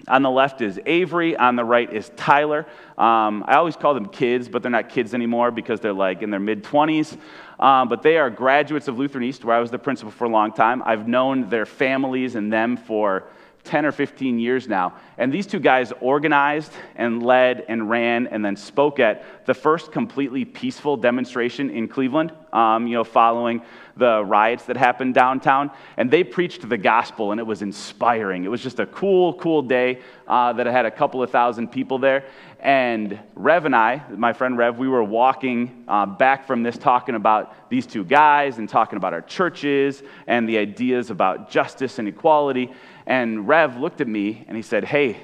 on 0.07 0.21
the 0.21 0.29
left 0.29 0.61
is 0.61 0.79
Avery, 0.85 1.35
on 1.35 1.55
the 1.55 1.63
right 1.63 1.91
is 1.91 2.11
Tyler. 2.15 2.65
Um, 2.97 3.43
I 3.47 3.55
always 3.55 3.75
call 3.75 3.93
them 3.93 4.07
kids, 4.07 4.47
but 4.47 4.61
they're 4.61 4.71
not 4.71 4.89
kids 4.89 5.13
anymore 5.13 5.51
because 5.51 5.79
they're 5.79 5.93
like 5.93 6.21
in 6.21 6.29
their 6.29 6.39
mid 6.39 6.63
20s. 6.63 7.17
Um, 7.59 7.89
but 7.89 8.01
they 8.01 8.17
are 8.17 8.29
graduates 8.29 8.87
of 8.87 8.97
Lutheran 8.97 9.23
East, 9.23 9.43
where 9.43 9.55
I 9.55 9.59
was 9.59 9.71
the 9.71 9.79
principal 9.79 10.11
for 10.11 10.25
a 10.25 10.29
long 10.29 10.53
time. 10.53 10.81
I've 10.85 11.07
known 11.07 11.49
their 11.49 11.65
families 11.65 12.35
and 12.35 12.51
them 12.51 12.77
for 12.77 13.25
10 13.65 13.85
or 13.85 13.91
15 13.91 14.39
years 14.39 14.67
now. 14.67 14.95
And 15.17 15.31
these 15.31 15.45
two 15.45 15.59
guys 15.59 15.91
organized 15.99 16.71
and 16.95 17.21
led 17.21 17.65
and 17.67 17.89
ran 17.89 18.27
and 18.27 18.43
then 18.43 18.55
spoke 18.55 18.99
at 18.99 19.45
the 19.45 19.53
first 19.53 19.91
completely 19.91 20.45
peaceful 20.45 20.97
demonstration 20.97 21.69
in 21.69 21.87
Cleveland, 21.87 22.31
um, 22.53 22.87
you 22.87 22.93
know, 22.93 23.03
following 23.03 23.61
the 23.99 24.23
riots 24.25 24.65
that 24.65 24.77
happened 24.77 25.13
downtown. 25.13 25.69
And 25.97 26.09
they 26.09 26.23
preached 26.23 26.67
the 26.67 26.77
gospel, 26.77 27.31
and 27.31 27.39
it 27.39 27.43
was 27.43 27.61
inspiring. 27.61 28.45
It 28.45 28.47
was 28.47 28.61
just 28.61 28.79
a 28.79 28.85
cool, 28.87 29.33
cool 29.35 29.61
day 29.61 29.99
uh, 30.27 30.53
that 30.53 30.65
had 30.65 30.85
a 30.85 30.91
couple 30.91 31.21
of 31.21 31.29
thousand 31.29 31.67
people 31.67 31.99
there. 31.99 32.25
And 32.59 33.19
Rev 33.35 33.65
and 33.65 33.75
I, 33.75 34.03
my 34.09 34.33
friend 34.33 34.57
Rev, 34.57 34.79
we 34.79 34.87
were 34.87 35.03
walking 35.03 35.85
uh, 35.87 36.05
back 36.05 36.45
from 36.45 36.63
this 36.63 36.77
talking 36.77 37.15
about 37.15 37.69
these 37.69 37.85
two 37.85 38.03
guys 38.03 38.57
and 38.57 38.67
talking 38.67 38.97
about 38.97 39.13
our 39.13 39.21
churches 39.21 40.03
and 40.27 40.47
the 40.47 40.57
ideas 40.57 41.09
about 41.09 41.49
justice 41.49 41.99
and 41.99 42.07
equality. 42.07 42.71
And 43.05 43.47
Rev 43.47 43.77
looked 43.77 44.01
at 44.01 44.07
me 44.07 44.43
and 44.47 44.57
he 44.57 44.63
said, 44.63 44.83
Hey, 44.83 45.17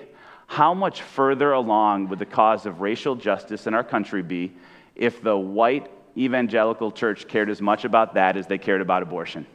how 0.48 0.74
much 0.74 1.02
further 1.02 1.52
along 1.52 2.10
would 2.10 2.20
the 2.20 2.26
cause 2.26 2.66
of 2.66 2.82
racial 2.82 3.16
justice 3.16 3.68
in 3.68 3.74
our 3.74 3.84
country 3.84 4.22
be 4.22 4.54
if 4.96 5.22
the 5.22 5.38
white 5.38 5.92
evangelical 6.18 6.92
church 6.92 7.28
cared 7.28 7.50
as 7.50 7.62
much 7.62 7.86
about 7.86 8.14
that 8.16 8.38
as 8.38 8.48
they 8.48 8.58
cared 8.58 8.82
about 8.82 9.04
abortion? 9.04 9.46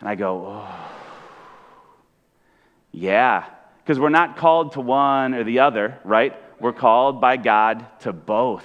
And 0.00 0.08
I 0.08 0.14
go, 0.14 0.46
Oh, 0.46 0.90
yeah, 2.92 3.44
because 3.78 3.98
we're 3.98 4.08
not 4.08 4.36
called 4.36 4.72
to 4.72 4.80
one 4.80 5.34
or 5.34 5.44
the 5.44 5.60
other, 5.60 5.98
right? 6.04 6.34
We're 6.60 6.72
called 6.72 7.20
by 7.20 7.36
God 7.36 7.86
to 8.00 8.12
both. 8.12 8.64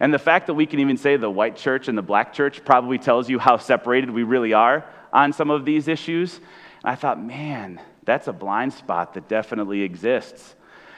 And 0.00 0.12
the 0.14 0.18
fact 0.18 0.46
that 0.46 0.54
we 0.54 0.64
can 0.66 0.80
even 0.80 0.96
say 0.96 1.16
the 1.16 1.30
white 1.30 1.56
church 1.56 1.88
and 1.88 1.96
the 1.96 2.02
black 2.02 2.32
church 2.32 2.64
probably 2.64 2.98
tells 2.98 3.28
you 3.28 3.38
how 3.38 3.58
separated 3.58 4.10
we 4.10 4.22
really 4.22 4.54
are 4.54 4.84
on 5.12 5.32
some 5.32 5.50
of 5.50 5.64
these 5.64 5.88
issues. 5.88 6.36
And 6.36 6.90
I 6.90 6.94
thought, 6.94 7.22
man, 7.22 7.80
that's 8.04 8.26
a 8.26 8.32
blind 8.32 8.72
spot 8.72 9.14
that 9.14 9.28
definitely 9.28 9.82
exists. 9.82 10.54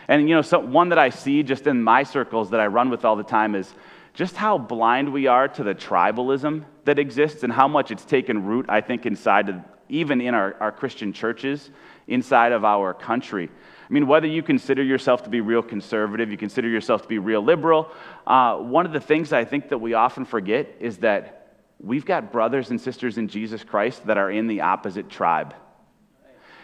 And, 0.07 0.29
you 0.29 0.35
know, 0.35 0.43
so 0.43 0.61
one 0.61 0.91
that 0.91 0.99
I 0.99 1.11
see 1.11 1.43
just 1.43 1.67
in 1.67 1.83
my 1.83 2.05
circles 2.05 2.51
that 2.51 2.61
I 2.61 2.67
run 2.67 2.91
with 2.91 3.05
all 3.05 3.17
the 3.17 3.23
time 3.25 3.55
is 3.55 3.73
just 4.15 4.37
how 4.37 4.59
blind 4.59 5.13
we 5.13 5.27
are 5.27 5.49
to 5.49 5.63
the 5.63 5.75
tribalism 5.75 6.65
that 6.85 6.99
exists 6.99 7.43
and 7.43 7.53
how 7.53 7.69
much 7.69 7.91
it's 7.91 8.05
taken 8.05 8.45
root, 8.45 8.67
I 8.69 8.81
think, 8.81 9.07
inside 9.07 9.49
of, 9.49 9.57
even 9.89 10.21
in 10.21 10.35
our, 10.35 10.55
our 10.61 10.73
Christian 10.73 11.13
churches, 11.13 11.71
inside 12.07 12.53
of 12.53 12.65
our 12.65 12.93
country. 12.93 13.49
I 13.49 13.93
mean, 13.93 14.07
whether 14.07 14.27
you 14.27 14.43
consider 14.43 14.83
yourself 14.83 15.23
to 15.25 15.31
be 15.31 15.41
real 15.41 15.63
conservative, 15.63 16.31
you 16.31 16.37
consider 16.37 16.69
yourself 16.69 17.03
to 17.03 17.09
be 17.09 17.19
real 17.19 17.43
liberal, 17.43 17.91
uh, 18.27 18.57
one 18.57 18.87
of 18.87 18.93
the 18.93 19.01
things 19.01 19.33
I 19.33 19.45
think 19.45 19.69
that 19.69 19.79
we 19.79 19.95
often 19.95 20.25
forget 20.25 20.77
is 20.81 20.99
that 20.99 21.57
we've 21.81 22.05
got 22.05 22.33
brothers 22.33 22.71
and 22.71 22.81
sisters 22.81 23.19
in 23.19 23.29
Jesus 23.29 23.65
Christ 23.65 24.07
that 24.07 24.19
are 24.19 24.31
in 24.31 24.47
the 24.47 24.63
opposite 24.63 25.11
tribe. 25.11 25.55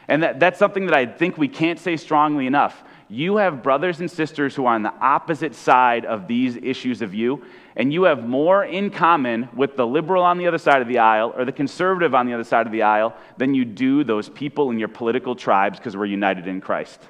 And 0.06 0.22
that, 0.22 0.40
that's 0.40 0.58
something 0.58 0.86
that 0.86 0.94
I 0.94 1.04
think 1.04 1.36
we 1.36 1.48
can't 1.48 1.78
say 1.78 1.96
strongly 1.96 2.46
enough. 2.46 2.82
You 3.08 3.38
have 3.38 3.62
brothers 3.62 4.00
and 4.00 4.10
sisters 4.10 4.54
who 4.54 4.66
are 4.66 4.74
on 4.74 4.82
the 4.82 4.92
opposite 5.00 5.54
side 5.54 6.04
of 6.04 6.28
these 6.28 6.56
issues 6.56 7.00
of 7.00 7.14
you, 7.14 7.42
and 7.74 7.92
you 7.92 8.02
have 8.04 8.26
more 8.26 8.64
in 8.64 8.90
common 8.90 9.48
with 9.54 9.76
the 9.76 9.86
liberal 9.86 10.22
on 10.22 10.36
the 10.36 10.46
other 10.46 10.58
side 10.58 10.82
of 10.82 10.88
the 10.88 10.98
aisle 10.98 11.32
or 11.36 11.44
the 11.44 11.52
conservative 11.52 12.14
on 12.14 12.26
the 12.26 12.34
other 12.34 12.44
side 12.44 12.66
of 12.66 12.72
the 12.72 12.82
aisle 12.82 13.16
than 13.38 13.54
you 13.54 13.64
do 13.64 14.04
those 14.04 14.28
people 14.28 14.70
in 14.70 14.78
your 14.78 14.88
political 14.88 15.34
tribes 15.34 15.78
because 15.78 15.96
we're 15.96 16.04
united 16.04 16.46
in 16.46 16.60
Christ. 16.60 17.00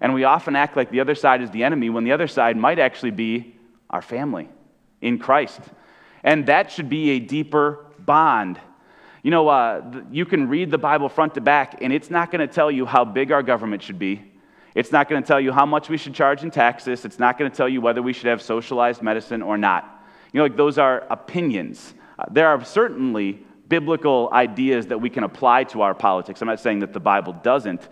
And 0.00 0.14
we 0.14 0.24
often 0.24 0.54
act 0.54 0.76
like 0.76 0.90
the 0.90 1.00
other 1.00 1.14
side 1.14 1.42
is 1.42 1.50
the 1.50 1.64
enemy 1.64 1.90
when 1.90 2.04
the 2.04 2.12
other 2.12 2.28
side 2.28 2.56
might 2.56 2.78
actually 2.78 3.10
be 3.10 3.56
our 3.90 4.02
family 4.02 4.48
in 5.00 5.18
Christ. 5.18 5.60
And 6.22 6.46
that 6.46 6.70
should 6.70 6.88
be 6.88 7.10
a 7.10 7.18
deeper 7.18 7.84
bond 7.98 8.60
you 9.26 9.32
know, 9.32 9.48
uh, 9.48 9.82
you 10.12 10.24
can 10.24 10.48
read 10.48 10.70
the 10.70 10.78
Bible 10.78 11.08
front 11.08 11.34
to 11.34 11.40
back, 11.40 11.82
and 11.82 11.92
it's 11.92 12.10
not 12.10 12.30
going 12.30 12.46
to 12.46 12.54
tell 12.54 12.70
you 12.70 12.86
how 12.86 13.04
big 13.04 13.32
our 13.32 13.42
government 13.42 13.82
should 13.82 13.98
be. 13.98 14.22
It's 14.76 14.92
not 14.92 15.08
going 15.08 15.22
to 15.22 15.26
tell 15.26 15.40
you 15.40 15.52
how 15.52 15.64
much 15.64 15.88
we 15.88 15.96
should 15.96 16.12
charge 16.12 16.42
in 16.42 16.50
taxes. 16.50 17.06
It's 17.06 17.18
not 17.18 17.38
going 17.38 17.50
to 17.50 17.56
tell 17.56 17.66
you 17.66 17.80
whether 17.80 18.02
we 18.02 18.12
should 18.12 18.26
have 18.26 18.42
socialized 18.42 19.00
medicine 19.00 19.40
or 19.40 19.56
not. 19.56 20.04
You 20.34 20.38
know, 20.38 20.44
like 20.44 20.56
those 20.58 20.76
are 20.76 21.06
opinions. 21.08 21.94
Uh, 22.18 22.26
there 22.30 22.48
are 22.48 22.62
certainly 22.62 23.42
biblical 23.68 24.28
ideas 24.34 24.88
that 24.88 25.00
we 25.00 25.08
can 25.08 25.24
apply 25.24 25.64
to 25.64 25.80
our 25.80 25.94
politics. 25.94 26.42
I'm 26.42 26.48
not 26.48 26.60
saying 26.60 26.80
that 26.80 26.92
the 26.92 27.00
Bible 27.00 27.32
doesn't, 27.42 27.88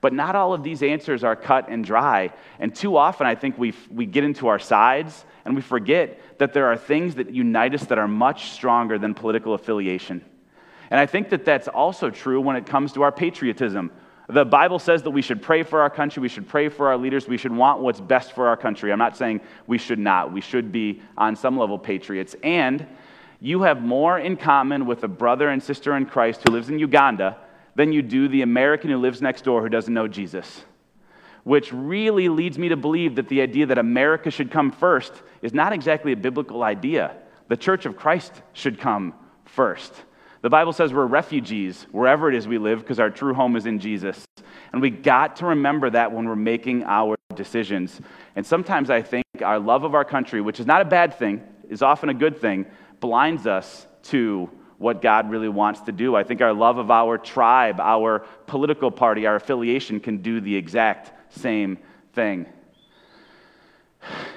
but 0.00 0.12
not 0.12 0.36
all 0.36 0.54
of 0.54 0.62
these 0.62 0.84
answers 0.84 1.24
are 1.24 1.34
cut 1.34 1.68
and 1.68 1.84
dry. 1.84 2.32
And 2.60 2.72
too 2.72 2.96
often, 2.96 3.26
I 3.26 3.34
think 3.34 3.58
we, 3.58 3.74
we 3.90 4.06
get 4.06 4.22
into 4.22 4.46
our 4.46 4.60
sides 4.60 5.24
and 5.44 5.56
we 5.56 5.60
forget 5.60 6.38
that 6.38 6.52
there 6.52 6.66
are 6.66 6.76
things 6.76 7.16
that 7.16 7.34
unite 7.34 7.74
us 7.74 7.86
that 7.86 7.98
are 7.98 8.06
much 8.06 8.52
stronger 8.52 8.96
than 8.96 9.12
political 9.12 9.54
affiliation. 9.54 10.24
And 10.88 11.00
I 11.00 11.06
think 11.06 11.30
that 11.30 11.44
that's 11.44 11.66
also 11.66 12.10
true 12.10 12.40
when 12.40 12.54
it 12.54 12.64
comes 12.64 12.92
to 12.92 13.02
our 13.02 13.10
patriotism. 13.10 13.90
The 14.30 14.44
Bible 14.44 14.78
says 14.78 15.02
that 15.04 15.10
we 15.10 15.22
should 15.22 15.40
pray 15.40 15.62
for 15.62 15.80
our 15.80 15.88
country, 15.88 16.20
we 16.20 16.28
should 16.28 16.46
pray 16.46 16.68
for 16.68 16.88
our 16.88 16.98
leaders, 16.98 17.26
we 17.26 17.38
should 17.38 17.52
want 17.52 17.80
what's 17.80 18.00
best 18.00 18.32
for 18.32 18.46
our 18.46 18.58
country. 18.58 18.92
I'm 18.92 18.98
not 18.98 19.16
saying 19.16 19.40
we 19.66 19.78
should 19.78 19.98
not. 19.98 20.32
We 20.32 20.42
should 20.42 20.70
be, 20.70 21.00
on 21.16 21.34
some 21.34 21.58
level, 21.58 21.78
patriots. 21.78 22.36
And 22.42 22.86
you 23.40 23.62
have 23.62 23.80
more 23.80 24.18
in 24.18 24.36
common 24.36 24.84
with 24.84 25.02
a 25.02 25.08
brother 25.08 25.48
and 25.48 25.62
sister 25.62 25.96
in 25.96 26.04
Christ 26.04 26.42
who 26.44 26.52
lives 26.52 26.68
in 26.68 26.78
Uganda 26.78 27.38
than 27.74 27.90
you 27.90 28.02
do 28.02 28.28
the 28.28 28.42
American 28.42 28.90
who 28.90 28.98
lives 28.98 29.22
next 29.22 29.44
door 29.44 29.62
who 29.62 29.70
doesn't 29.70 29.94
know 29.94 30.08
Jesus. 30.08 30.62
Which 31.44 31.72
really 31.72 32.28
leads 32.28 32.58
me 32.58 32.68
to 32.68 32.76
believe 32.76 33.14
that 33.14 33.28
the 33.28 33.40
idea 33.40 33.64
that 33.66 33.78
America 33.78 34.30
should 34.30 34.50
come 34.50 34.72
first 34.72 35.14
is 35.40 35.54
not 35.54 35.72
exactly 35.72 36.12
a 36.12 36.16
biblical 36.16 36.64
idea. 36.64 37.16
The 37.46 37.56
church 37.56 37.86
of 37.86 37.96
Christ 37.96 38.42
should 38.52 38.78
come 38.78 39.14
first. 39.46 39.94
The 40.40 40.50
Bible 40.50 40.72
says 40.72 40.92
we're 40.92 41.06
refugees 41.06 41.86
wherever 41.90 42.28
it 42.28 42.34
is 42.34 42.46
we 42.46 42.58
live 42.58 42.80
because 42.80 43.00
our 43.00 43.10
true 43.10 43.34
home 43.34 43.56
is 43.56 43.66
in 43.66 43.80
Jesus. 43.80 44.24
And 44.72 44.80
we 44.80 44.90
got 44.90 45.36
to 45.36 45.46
remember 45.46 45.90
that 45.90 46.12
when 46.12 46.28
we're 46.28 46.36
making 46.36 46.84
our 46.84 47.16
decisions. 47.34 48.00
And 48.36 48.46
sometimes 48.46 48.90
I 48.90 49.02
think 49.02 49.24
our 49.42 49.58
love 49.58 49.84
of 49.84 49.94
our 49.94 50.04
country, 50.04 50.40
which 50.40 50.60
is 50.60 50.66
not 50.66 50.80
a 50.80 50.84
bad 50.84 51.14
thing, 51.14 51.42
is 51.68 51.82
often 51.82 52.08
a 52.08 52.14
good 52.14 52.40
thing, 52.40 52.66
blinds 53.00 53.46
us 53.46 53.86
to 54.04 54.50
what 54.78 55.02
God 55.02 55.28
really 55.28 55.48
wants 55.48 55.80
to 55.82 55.92
do. 55.92 56.14
I 56.14 56.22
think 56.22 56.40
our 56.40 56.52
love 56.52 56.78
of 56.78 56.90
our 56.90 57.18
tribe, 57.18 57.80
our 57.80 58.20
political 58.46 58.90
party, 58.92 59.26
our 59.26 59.36
affiliation 59.36 59.98
can 59.98 60.18
do 60.18 60.40
the 60.40 60.54
exact 60.54 61.12
same 61.36 61.78
thing. 62.12 62.46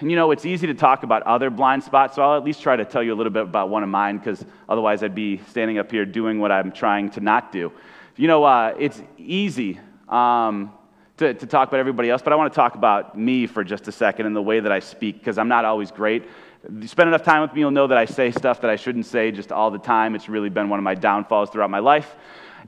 You 0.01 0.15
know, 0.15 0.31
it's 0.31 0.45
easy 0.45 0.67
to 0.67 0.73
talk 0.73 1.03
about 1.03 1.21
other 1.23 1.49
blind 1.49 1.83
spots, 1.83 2.15
so 2.15 2.23
I'll 2.23 2.35
at 2.35 2.43
least 2.43 2.61
try 2.61 2.75
to 2.75 2.85
tell 2.85 3.03
you 3.03 3.13
a 3.13 3.17
little 3.17 3.31
bit 3.31 3.43
about 3.43 3.69
one 3.69 3.83
of 3.83 3.89
mine, 3.89 4.17
because 4.17 4.43
otherwise 4.67 5.03
I'd 5.03 5.13
be 5.13 5.37
standing 5.49 5.77
up 5.77 5.91
here 5.91 6.05
doing 6.05 6.39
what 6.39 6.51
I'm 6.51 6.71
trying 6.71 7.11
to 7.11 7.19
not 7.19 7.51
do. 7.51 7.71
You 8.15 8.27
know, 8.27 8.43
uh, 8.43 8.73
it's 8.79 9.01
easy 9.17 9.79
um, 10.09 10.71
to, 11.17 11.33
to 11.33 11.45
talk 11.45 11.67
about 11.67 11.79
everybody 11.79 12.09
else, 12.09 12.21
but 12.21 12.33
I 12.33 12.35
want 12.35 12.51
to 12.51 12.55
talk 12.55 12.75
about 12.75 13.17
me 13.17 13.45
for 13.45 13.63
just 13.63 13.87
a 13.87 13.91
second 13.91 14.25
and 14.25 14.35
the 14.35 14.41
way 14.41 14.59
that 14.59 14.71
I 14.71 14.79
speak, 14.79 15.19
because 15.19 15.37
I'm 15.37 15.47
not 15.47 15.65
always 15.65 15.91
great. 15.91 16.23
You 16.69 16.87
spend 16.87 17.07
enough 17.07 17.23
time 17.23 17.41
with 17.41 17.53
me, 17.53 17.61
you'll 17.61 17.71
know 17.71 17.87
that 17.87 17.97
I 17.97 18.05
say 18.05 18.31
stuff 18.31 18.61
that 18.61 18.69
I 18.71 18.75
shouldn't 18.75 19.05
say 19.05 19.31
just 19.31 19.51
all 19.51 19.71
the 19.71 19.79
time. 19.79 20.15
It's 20.15 20.27
really 20.27 20.49
been 20.49 20.69
one 20.69 20.79
of 20.79 20.83
my 20.83 20.95
downfalls 20.95 21.51
throughout 21.51 21.69
my 21.69 21.79
life. 21.79 22.15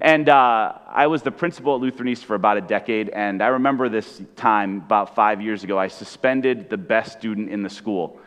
And 0.02 0.28
uh, 0.30 0.74
I 0.88 1.08
was 1.08 1.22
the 1.22 1.32
principal 1.32 1.76
at 1.76 1.82
Lutheran 1.82 2.10
East 2.10 2.26
for 2.26 2.36
about 2.36 2.58
a 2.58 2.62
decade, 2.62 3.10
and 3.10 3.42
I 3.42 3.48
remember 3.48 3.90
this 3.90 4.22
time 4.36 4.78
about 4.78 5.16
five 5.16 5.42
years 5.42 5.64
ago. 5.64 5.78
I 5.78 5.88
suspended 5.88 6.70
the 6.70 6.78
best 6.78 7.18
student 7.20 7.50
in 7.50 7.64
the 7.64 7.70
school. 7.70 8.20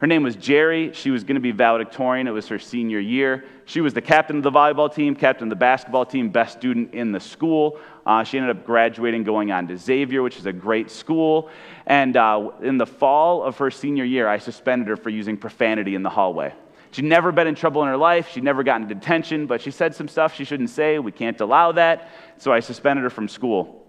Her 0.00 0.06
name 0.06 0.22
was 0.22 0.36
Jerry. 0.36 0.92
She 0.92 1.10
was 1.10 1.24
going 1.24 1.36
to 1.36 1.40
be 1.40 1.52
valedictorian. 1.52 2.26
It 2.26 2.32
was 2.32 2.48
her 2.48 2.58
senior 2.58 2.98
year. 2.98 3.44
She 3.64 3.80
was 3.80 3.94
the 3.94 4.02
captain 4.02 4.36
of 4.36 4.42
the 4.42 4.50
volleyball 4.50 4.94
team, 4.94 5.14
captain 5.14 5.44
of 5.44 5.50
the 5.50 5.56
basketball 5.56 6.04
team, 6.04 6.28
best 6.28 6.58
student 6.58 6.92
in 6.92 7.12
the 7.12 7.20
school. 7.20 7.78
Uh, 8.04 8.22
she 8.22 8.36
ended 8.36 8.54
up 8.54 8.66
graduating, 8.66 9.24
going 9.24 9.50
on 9.50 9.66
to 9.68 9.78
Xavier, 9.78 10.22
which 10.22 10.36
is 10.36 10.44
a 10.44 10.52
great 10.52 10.90
school. 10.90 11.48
And 11.86 12.16
uh, 12.18 12.50
in 12.60 12.76
the 12.76 12.84
fall 12.84 13.42
of 13.42 13.56
her 13.58 13.70
senior 13.70 14.04
year, 14.04 14.28
I 14.28 14.38
suspended 14.38 14.88
her 14.88 14.96
for 14.96 15.08
using 15.08 15.38
profanity 15.38 15.94
in 15.94 16.02
the 16.02 16.10
hallway. 16.10 16.52
She'd 16.94 17.06
never 17.06 17.32
been 17.32 17.48
in 17.48 17.56
trouble 17.56 17.82
in 17.82 17.88
her 17.88 17.96
life. 17.96 18.28
She'd 18.30 18.44
never 18.44 18.62
gotten 18.62 18.86
detention, 18.86 19.48
but 19.48 19.60
she 19.60 19.72
said 19.72 19.96
some 19.96 20.06
stuff 20.06 20.36
she 20.36 20.44
shouldn't 20.44 20.70
say. 20.70 21.00
We 21.00 21.10
can't 21.10 21.40
allow 21.40 21.72
that. 21.72 22.08
So 22.38 22.52
I 22.52 22.60
suspended 22.60 23.02
her 23.02 23.10
from 23.10 23.26
school. 23.26 23.84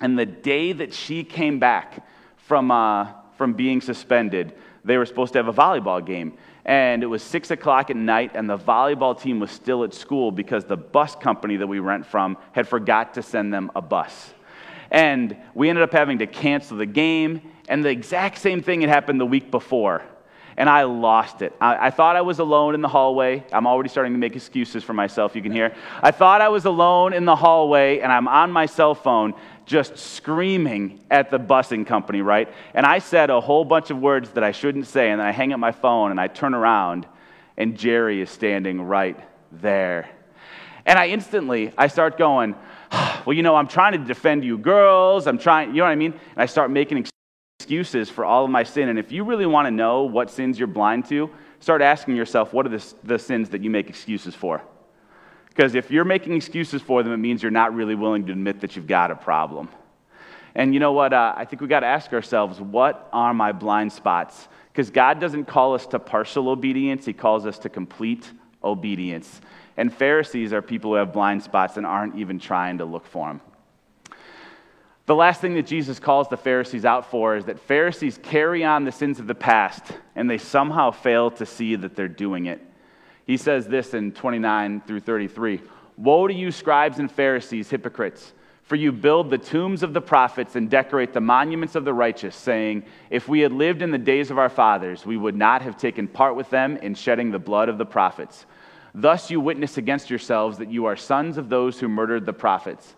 And 0.00 0.16
the 0.16 0.26
day 0.26 0.70
that 0.70 0.94
she 0.94 1.24
came 1.24 1.58
back 1.58 2.06
from, 2.36 2.70
uh, 2.70 3.08
from 3.36 3.54
being 3.54 3.80
suspended, 3.80 4.54
they 4.84 4.96
were 4.96 5.06
supposed 5.06 5.32
to 5.32 5.40
have 5.40 5.48
a 5.48 5.52
volleyball 5.52 6.06
game. 6.06 6.38
And 6.64 7.02
it 7.02 7.06
was 7.06 7.20
six 7.24 7.50
o'clock 7.50 7.90
at 7.90 7.96
night, 7.96 8.30
and 8.36 8.48
the 8.48 8.58
volleyball 8.58 9.20
team 9.20 9.40
was 9.40 9.50
still 9.50 9.82
at 9.82 9.92
school 9.92 10.30
because 10.30 10.64
the 10.64 10.76
bus 10.76 11.16
company 11.16 11.56
that 11.56 11.66
we 11.66 11.80
rent 11.80 12.06
from 12.06 12.36
had 12.52 12.68
forgot 12.68 13.14
to 13.14 13.24
send 13.24 13.52
them 13.52 13.72
a 13.74 13.82
bus. 13.82 14.32
And 14.92 15.36
we 15.52 15.68
ended 15.68 15.82
up 15.82 15.92
having 15.92 16.18
to 16.18 16.28
cancel 16.28 16.76
the 16.76 16.86
game, 16.86 17.42
and 17.68 17.84
the 17.84 17.88
exact 17.88 18.38
same 18.38 18.62
thing 18.62 18.82
had 18.82 18.90
happened 18.90 19.20
the 19.20 19.26
week 19.26 19.50
before 19.50 20.04
and 20.56 20.70
I 20.70 20.84
lost 20.84 21.42
it. 21.42 21.54
I, 21.60 21.86
I, 21.86 21.90
thought 21.90 22.16
I 22.16 22.22
was 22.22 22.38
alone 22.38 22.74
in 22.74 22.80
the 22.80 22.88
hallway. 22.88 23.44
I'm 23.52 23.66
already 23.66 23.90
starting 23.90 24.12
to 24.14 24.18
make 24.18 24.36
excuses 24.36 24.82
for 24.82 24.94
myself, 24.94 25.36
you 25.36 25.42
can 25.42 25.52
hear. 25.52 25.74
I 26.02 26.10
thought 26.10 26.40
I 26.40 26.48
was 26.48 26.64
alone 26.64 27.12
in 27.12 27.24
the 27.26 27.36
hallway, 27.36 28.00
and 28.00 28.10
I'm 28.10 28.26
on 28.26 28.50
my 28.50 28.66
cell 28.66 28.94
phone 28.94 29.34
just 29.66 29.98
screaming 29.98 31.00
at 31.10 31.30
the 31.30 31.38
busing 31.38 31.86
company, 31.86 32.22
right? 32.22 32.48
And 32.72 32.86
I 32.86 33.00
said 33.00 33.30
a 33.30 33.40
whole 33.40 33.64
bunch 33.64 33.90
of 33.90 33.98
words 33.98 34.30
that 34.30 34.44
I 34.44 34.52
shouldn't 34.52 34.86
say, 34.86 35.10
and 35.10 35.20
then 35.20 35.26
I 35.26 35.32
hang 35.32 35.52
up 35.52 35.60
my 35.60 35.72
phone 35.72 36.10
and 36.10 36.20
I 36.20 36.28
turn 36.28 36.54
around, 36.54 37.06
and 37.56 37.76
Jerry 37.76 38.20
is 38.20 38.30
standing 38.30 38.80
right 38.80 39.18
there. 39.52 40.08
And 40.86 40.98
I 40.98 41.08
instantly, 41.08 41.72
I 41.76 41.88
start 41.88 42.16
going, 42.16 42.54
well, 43.26 43.34
you 43.34 43.42
know, 43.42 43.56
I'm 43.56 43.66
trying 43.66 43.92
to 43.92 43.98
defend 43.98 44.44
you 44.44 44.56
girls. 44.56 45.26
I'm 45.26 45.38
trying, 45.38 45.70
you 45.70 45.78
know 45.78 45.84
what 45.84 45.90
I 45.90 45.96
mean? 45.96 46.12
And 46.12 46.38
I 46.38 46.46
start 46.46 46.70
making 46.70 46.98
excuses 46.98 47.15
for 47.66 48.24
all 48.24 48.44
of 48.44 48.50
my 48.50 48.62
sin. 48.62 48.88
And 48.88 48.98
if 48.98 49.10
you 49.10 49.24
really 49.24 49.46
want 49.46 49.66
to 49.66 49.70
know 49.70 50.04
what 50.04 50.30
sins 50.30 50.58
you're 50.58 50.68
blind 50.68 51.06
to, 51.06 51.30
start 51.60 51.82
asking 51.82 52.16
yourself, 52.16 52.52
what 52.52 52.66
are 52.66 52.68
the, 52.68 52.94
the 53.02 53.18
sins 53.18 53.48
that 53.50 53.62
you 53.62 53.70
make 53.70 53.88
excuses 53.88 54.34
for? 54.34 54.62
Because 55.48 55.74
if 55.74 55.90
you're 55.90 56.04
making 56.04 56.34
excuses 56.34 56.82
for 56.82 57.02
them, 57.02 57.12
it 57.12 57.16
means 57.16 57.42
you're 57.42 57.50
not 57.50 57.74
really 57.74 57.94
willing 57.94 58.26
to 58.26 58.32
admit 58.32 58.60
that 58.60 58.76
you've 58.76 58.86
got 58.86 59.10
a 59.10 59.16
problem. 59.16 59.68
And 60.54 60.74
you 60.74 60.80
know 60.80 60.92
what? 60.92 61.12
Uh, 61.12 61.34
I 61.36 61.44
think 61.44 61.60
we 61.60 61.68
got 61.68 61.80
to 61.80 61.86
ask 61.86 62.12
ourselves, 62.12 62.60
what 62.60 63.08
are 63.12 63.34
my 63.34 63.52
blind 63.52 63.92
spots? 63.92 64.48
Because 64.72 64.90
God 64.90 65.18
doesn't 65.18 65.46
call 65.46 65.74
us 65.74 65.86
to 65.88 65.98
partial 65.98 66.48
obedience, 66.50 67.04
He 67.04 67.12
calls 67.12 67.46
us 67.46 67.58
to 67.60 67.68
complete 67.68 68.30
obedience. 68.62 69.40
And 69.76 69.92
Pharisees 69.92 70.52
are 70.52 70.62
people 70.62 70.92
who 70.92 70.96
have 70.96 71.12
blind 71.12 71.42
spots 71.42 71.76
and 71.76 71.86
aren't 71.86 72.16
even 72.16 72.38
trying 72.38 72.78
to 72.78 72.84
look 72.84 73.06
for 73.06 73.28
them. 73.28 73.40
The 75.06 75.14
last 75.14 75.40
thing 75.40 75.54
that 75.54 75.66
Jesus 75.66 76.00
calls 76.00 76.28
the 76.28 76.36
Pharisees 76.36 76.84
out 76.84 77.10
for 77.10 77.36
is 77.36 77.44
that 77.44 77.60
Pharisees 77.60 78.18
carry 78.20 78.64
on 78.64 78.84
the 78.84 78.90
sins 78.90 79.20
of 79.20 79.28
the 79.28 79.36
past 79.36 79.84
and 80.16 80.28
they 80.28 80.38
somehow 80.38 80.90
fail 80.90 81.30
to 81.32 81.46
see 81.46 81.76
that 81.76 81.94
they're 81.94 82.08
doing 82.08 82.46
it. 82.46 82.60
He 83.24 83.36
says 83.36 83.68
this 83.68 83.94
in 83.94 84.12
29 84.12 84.82
through 84.86 85.00
33 85.00 85.62
Woe 85.96 86.26
to 86.26 86.34
you, 86.34 86.50
scribes 86.50 86.98
and 86.98 87.10
Pharisees, 87.10 87.70
hypocrites! 87.70 88.32
For 88.64 88.74
you 88.74 88.90
build 88.90 89.30
the 89.30 89.38
tombs 89.38 89.84
of 89.84 89.94
the 89.94 90.00
prophets 90.00 90.56
and 90.56 90.68
decorate 90.68 91.12
the 91.12 91.20
monuments 91.20 91.76
of 91.76 91.84
the 91.84 91.94
righteous, 91.94 92.34
saying, 92.34 92.82
If 93.10 93.28
we 93.28 93.38
had 93.38 93.52
lived 93.52 93.80
in 93.80 93.92
the 93.92 93.98
days 93.98 94.32
of 94.32 94.38
our 94.38 94.48
fathers, 94.48 95.06
we 95.06 95.16
would 95.16 95.36
not 95.36 95.62
have 95.62 95.78
taken 95.78 96.08
part 96.08 96.34
with 96.34 96.50
them 96.50 96.76
in 96.78 96.96
shedding 96.96 97.30
the 97.30 97.38
blood 97.38 97.68
of 97.68 97.78
the 97.78 97.86
prophets. 97.86 98.44
Thus 98.92 99.30
you 99.30 99.40
witness 99.40 99.78
against 99.78 100.10
yourselves 100.10 100.58
that 100.58 100.72
you 100.72 100.86
are 100.86 100.96
sons 100.96 101.38
of 101.38 101.48
those 101.48 101.78
who 101.78 101.88
murdered 101.88 102.26
the 102.26 102.32
prophets. 102.32 102.96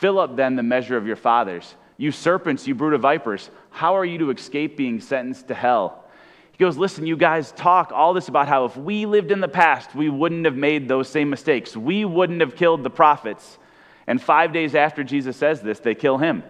Fill 0.00 0.18
up 0.18 0.34
then 0.34 0.56
the 0.56 0.62
measure 0.62 0.96
of 0.96 1.06
your 1.06 1.14
fathers. 1.14 1.74
You 1.98 2.10
serpents, 2.10 2.66
you 2.66 2.74
brood 2.74 2.94
of 2.94 3.02
vipers, 3.02 3.50
how 3.68 3.98
are 3.98 4.04
you 4.06 4.16
to 4.16 4.30
escape 4.30 4.74
being 4.74 4.98
sentenced 4.98 5.48
to 5.48 5.54
hell? 5.54 6.06
He 6.52 6.56
goes, 6.56 6.78
Listen, 6.78 7.06
you 7.06 7.18
guys 7.18 7.52
talk 7.52 7.92
all 7.92 8.14
this 8.14 8.28
about 8.28 8.48
how 8.48 8.64
if 8.64 8.78
we 8.78 9.04
lived 9.04 9.30
in 9.30 9.40
the 9.40 9.48
past, 9.48 9.94
we 9.94 10.08
wouldn't 10.08 10.46
have 10.46 10.56
made 10.56 10.88
those 10.88 11.06
same 11.06 11.28
mistakes. 11.28 11.76
We 11.76 12.06
wouldn't 12.06 12.40
have 12.40 12.56
killed 12.56 12.82
the 12.82 12.88
prophets. 12.88 13.58
And 14.06 14.22
five 14.22 14.54
days 14.54 14.74
after 14.74 15.04
Jesus 15.04 15.36
says 15.36 15.60
this, 15.60 15.80
they 15.80 15.94
kill 15.94 16.16
him. 16.16 16.44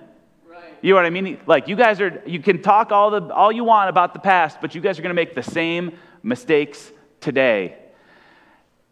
Right. 0.48 0.62
You 0.80 0.90
know 0.90 0.96
what 0.96 1.06
I 1.06 1.10
mean? 1.10 1.40
Like, 1.44 1.66
you 1.66 1.74
guys 1.74 2.00
are, 2.00 2.22
you 2.24 2.38
can 2.38 2.62
talk 2.62 2.92
all, 2.92 3.10
the, 3.10 3.34
all 3.34 3.50
you 3.50 3.64
want 3.64 3.88
about 3.88 4.12
the 4.12 4.20
past, 4.20 4.60
but 4.60 4.76
you 4.76 4.80
guys 4.80 4.96
are 4.96 5.02
going 5.02 5.10
to 5.10 5.20
make 5.20 5.34
the 5.34 5.42
same 5.42 5.98
mistakes 6.22 6.92
today. 7.18 7.78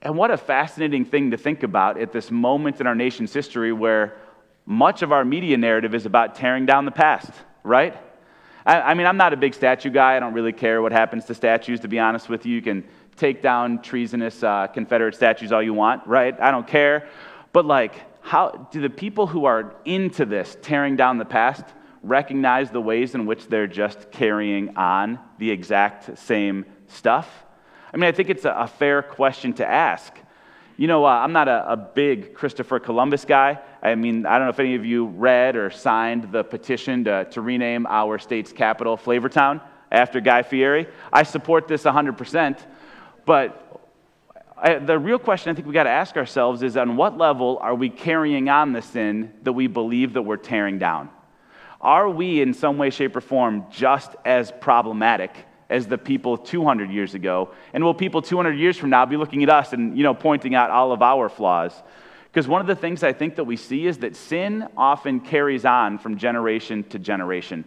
And 0.03 0.17
what 0.17 0.33
a 0.33 0.37
fascinating 0.37 1.05
thing 1.05 1.31
to 1.31 1.37
think 1.37 1.63
about 1.63 2.01
at 2.01 2.11
this 2.11 2.33
moment 2.33 2.81
in 2.81 2.89
our 2.89 2.97
nation's 2.97 3.33
history 3.33 3.73
where 3.73 4.17
much 4.69 5.01
of 5.01 5.13
our 5.13 5.25
media 5.25 5.57
narrative 5.57 5.95
is 5.95 6.05
about 6.05 6.35
tearing 6.35 6.67
down 6.67 6.85
the 6.85 6.91
past, 6.91 7.31
right? 7.65 7.97
I, 8.67 8.83
I, 8.83 8.95
mean, 8.95 9.07
I'm 9.07 9.17
not 9.17 9.33
a 9.33 9.37
big 9.39 9.55
statue 9.55 9.89
guy. 9.89 10.15
I 10.15 10.21
don't 10.21 10.35
really 10.35 10.53
care 10.53 10.83
what 10.83 10.93
happens 10.93 11.25
to 11.25 11.35
statues, 11.35 11.81
to 11.81 11.89
be 11.89 11.99
honest 11.99 12.29
with 12.29 12.45
you. 12.45 12.55
You 12.55 12.61
can 12.61 12.85
take 13.17 13.41
down 13.41 13.81
treasonous 13.81 14.43
uh, 14.43 14.67
Confederate 14.67 15.15
statues 15.15 15.53
all 15.53 15.63
you 15.63 15.73
want, 15.73 16.07
right? 16.07 16.39
I 16.39 16.51
don't 16.51 16.67
care. 16.67 17.09
But, 17.55 17.65
like, 17.65 17.95
how 18.21 18.69
do 18.71 18.83
the 18.83 18.91
people 18.91 19.27
who 19.27 19.47
are 19.47 19.75
into 19.87 20.27
this, 20.27 20.59
tearing 20.61 20.97
down 20.97 21.17
the 21.17 21.25
past, 21.25 21.65
recognize 22.03 22.71
the 22.71 22.81
ways 22.83 23.15
in 23.15 23.25
which 23.25 23.49
they're 23.49 23.67
just 23.67 24.11
carrying 24.11 24.77
on 24.77 25.19
the 25.39 25.51
exact 25.51 26.19
same 26.19 26.67
stuff? 26.89 27.47
I 27.91 27.97
mean, 27.97 28.05
I 28.05 28.13
think 28.13 28.29
it's 28.29 28.45
a, 28.45 28.51
a 28.51 28.67
fair 28.67 29.01
question 29.01 29.55
to 29.55 29.67
ask. 29.67 30.15
You 30.79 30.87
know, 30.87 31.05
uh, 31.05 31.09
I'm 31.09 31.33
not 31.33 31.49
a, 31.49 31.73
a, 31.73 31.77
big 31.77 32.35
Christopher 32.35 32.79
Columbus 32.79 33.25
guy. 33.25 33.59
I 33.83 33.97
mean, 33.97 34.25
I 34.25 34.39
don't 34.39 34.47
know 34.47 34.51
if 34.51 34.61
any 34.61 34.77
of 34.77 34.87
you 34.87 35.07
read 35.07 35.57
or 35.57 35.71
signed 35.71 36.31
the 36.31 36.45
petition 36.45 37.03
to, 37.03 37.25
to 37.33 37.41
rename 37.41 37.85
our 37.89 38.17
state's 38.17 38.53
capital 38.53 38.97
Flavortown 38.97 39.61
after 39.91 40.21
Guy 40.21 40.43
Fieri. 40.43 40.87
I 41.13 41.25
support 41.25 41.67
this 41.67 41.83
100%. 41.83 42.61
But 43.27 43.91
I, 44.57 44.77
the 44.77 44.97
real 45.01 45.19
question 45.19 45.51
I 45.51 45.55
think 45.55 45.67
we 45.67 45.75
got 45.75 45.83
to 45.83 45.91
ask 45.91 46.17
ourselves 46.17 46.63
is 46.63 46.77
on 46.77 46.97
what 46.97 47.19
level 47.19 47.59
are 47.61 47.75
we 47.75 47.91
carrying 47.91 48.49
on 48.49 48.73
the 48.73 48.81
sin 48.81 49.33
that 49.43 49.55
we 49.55 49.67
believe 49.67 50.13
that 50.13 50.23
we're 50.23 50.37
tearing 50.37 50.79
down? 50.79 51.11
Are 51.81 52.09
we, 52.09 52.41
in 52.41 52.55
some 52.55 52.79
way, 52.79 52.91
shape, 52.91 53.17
or 53.17 53.21
form, 53.21 53.67
just 53.69 54.15
as 54.25 54.53
problematic 54.61 55.33
as 55.71 55.87
the 55.87 55.99
people 55.99 56.39
200 56.39 56.91
years 56.91 57.15
ago? 57.15 57.51
And 57.73 57.85
will 57.85 57.95
people 57.95 58.23
200 58.23 58.53
years 58.53 58.77
from 58.77 58.91
now 58.91 59.07
be 59.07 59.17
looking 59.17 59.43
at 59.43 59.51
us 59.51 59.73
and, 59.73 59.97
you 59.97 60.03
know, 60.03 60.15
pointing 60.15 60.55
out 60.55 60.71
all 60.71 60.93
of 60.93 61.03
our 61.03 61.29
flaws? 61.29 61.73
Because 62.31 62.47
one 62.47 62.61
of 62.61 62.67
the 62.67 62.77
things 62.77 63.03
I 63.03 63.13
think 63.13 63.37
that 63.37 63.45
we 63.45 63.57
see 63.57 63.87
is 63.87 63.99
that 63.99 64.15
sin 64.15 64.69
often 64.77 65.21
carries 65.21 65.65
on 65.65 65.99
from 65.99 66.19
generation 66.19 66.85
to 66.85 66.99
generation. 66.99 67.65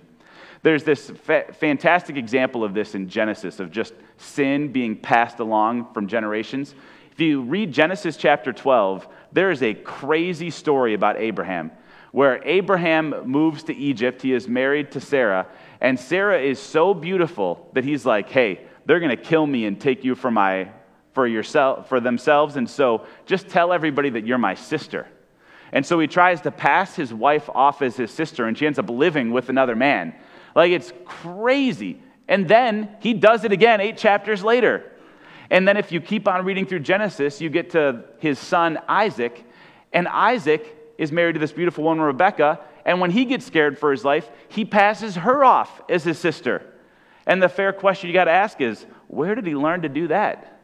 There's 0.64 0.84
this 0.84 1.10
fa- 1.10 1.46
fantastic 1.54 2.18
example 2.18 2.64
of 2.64 2.74
this 2.74 2.94
in 2.94 3.10
Genesis, 3.10 3.60
of 3.60 3.72
just 3.72 3.94
sin 4.18 4.72
being 4.72 4.96
passed 4.96 5.40
along 5.40 5.94
from 5.94 6.08
generations. 6.08 6.76
If 7.12 7.20
you 7.20 7.42
read 7.42 7.72
Genesis 7.72 8.16
chapter 8.16 8.54
12, 8.54 9.08
there 9.32 9.50
is 9.50 9.64
a 9.64 9.74
crazy 9.74 10.52
story 10.52 10.94
about 10.94 11.18
Abraham 11.18 11.72
where 12.12 12.42
Abraham 12.46 13.14
moves 13.26 13.64
to 13.64 13.76
Egypt. 13.76 14.22
He 14.22 14.34
is 14.34 14.48
married 14.48 14.92
to 14.92 15.00
Sarah, 15.00 15.48
and 15.80 16.00
Sarah 16.00 16.40
is 16.40 16.60
so 16.60 16.94
beautiful 16.94 17.70
that 17.74 17.84
he's 17.84 18.06
like, 18.06 18.30
hey, 18.30 18.62
they're 18.86 19.00
going 19.00 19.16
to 19.16 19.24
kill 19.24 19.46
me 19.46 19.66
and 19.66 19.80
take 19.80 20.04
you 20.04 20.16
for, 20.16 20.30
my, 20.30 20.70
for, 21.14 21.28
yourself, 21.28 21.90
for 21.90 22.00
themselves. 22.00 22.56
And 22.56 22.70
so 22.70 23.06
just 23.26 23.48
tell 23.48 23.74
everybody 23.74 24.10
that 24.12 24.26
you're 24.26 24.38
my 24.38 24.56
sister. 24.56 25.08
And 25.72 25.86
so 25.86 26.00
he 26.00 26.08
tries 26.08 26.42
to 26.42 26.52
pass 26.52 26.96
his 26.96 27.14
wife 27.14 27.50
off 27.50 27.82
as 27.82 27.96
his 27.96 28.12
sister, 28.12 28.46
and 28.46 28.58
she 28.58 28.66
ends 28.66 28.78
up 28.78 28.90
living 28.90 29.32
with 29.32 29.50
another 29.50 29.76
man. 29.76 30.14
Like, 30.56 30.72
it's 30.72 30.92
crazy. 31.06 32.02
And 32.28 32.48
then 32.48 32.96
he 33.00 33.14
does 33.14 33.44
it 33.44 33.52
again 33.52 33.82
eight 33.82 33.98
chapters 33.98 34.44
later. 34.44 34.92
And 35.50 35.68
then, 35.68 35.78
if 35.78 35.92
you 35.92 36.00
keep 36.00 36.28
on 36.28 36.46
reading 36.46 36.66
through 36.66 36.80
Genesis, 36.80 37.42
you 37.42 37.50
get 37.50 37.72
to 37.72 38.06
his 38.20 38.40
son 38.40 38.80
Isaac, 38.88 39.44
and 39.92 40.08
Isaac 40.08 40.78
is 41.02 41.12
married 41.12 41.34
to 41.34 41.40
this 41.40 41.52
beautiful 41.52 41.84
woman, 41.84 42.04
Rebecca, 42.04 42.60
and 42.86 43.02
when 43.02 43.10
he 43.10 43.26
gets 43.26 43.44
scared 43.44 43.80
for 43.80 43.90
his 43.90 44.06
life, 44.06 44.30
he 44.50 44.64
passes 44.64 45.16
her 45.16 45.44
off 45.44 45.82
as 45.90 46.04
his 46.04 46.20
sister. 46.20 46.62
And 47.26 47.42
the 47.42 47.50
fair 47.50 47.74
question 47.74 48.08
you 48.08 48.14
got 48.14 48.26
to 48.26 48.32
ask 48.32 48.62
is 48.62 48.86
where 49.08 49.34
did 49.34 49.48
he 49.48 49.56
learn 49.56 49.82
to 49.82 49.90
do 49.90 50.10
that? 50.10 50.62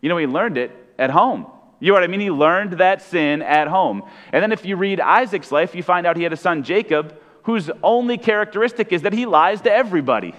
You 0.00 0.08
know, 0.08 0.16
he 0.16 0.26
learned 0.26 0.58
it 0.58 0.72
at 0.98 1.10
home. 1.10 1.46
You 1.78 1.88
know 1.88 1.94
what 1.94 2.02
I 2.02 2.08
mean? 2.08 2.18
He 2.18 2.32
learned 2.32 2.72
that 2.74 3.00
sin 3.00 3.42
at 3.42 3.68
home. 3.68 4.02
And 4.32 4.42
then 4.42 4.50
if 4.50 4.64
you 4.64 4.74
read 4.74 4.98
Isaac's 4.98 5.52
life, 5.52 5.76
you 5.76 5.84
find 5.84 6.04
out 6.04 6.16
he 6.16 6.24
had 6.24 6.32
a 6.32 6.36
son, 6.36 6.64
Jacob, 6.64 7.16
whose 7.44 7.70
only 7.84 8.18
characteristic 8.18 8.92
is 8.92 9.02
that 9.02 9.12
he 9.12 9.24
lies 9.24 9.60
to 9.60 9.72
everybody. 9.72 10.34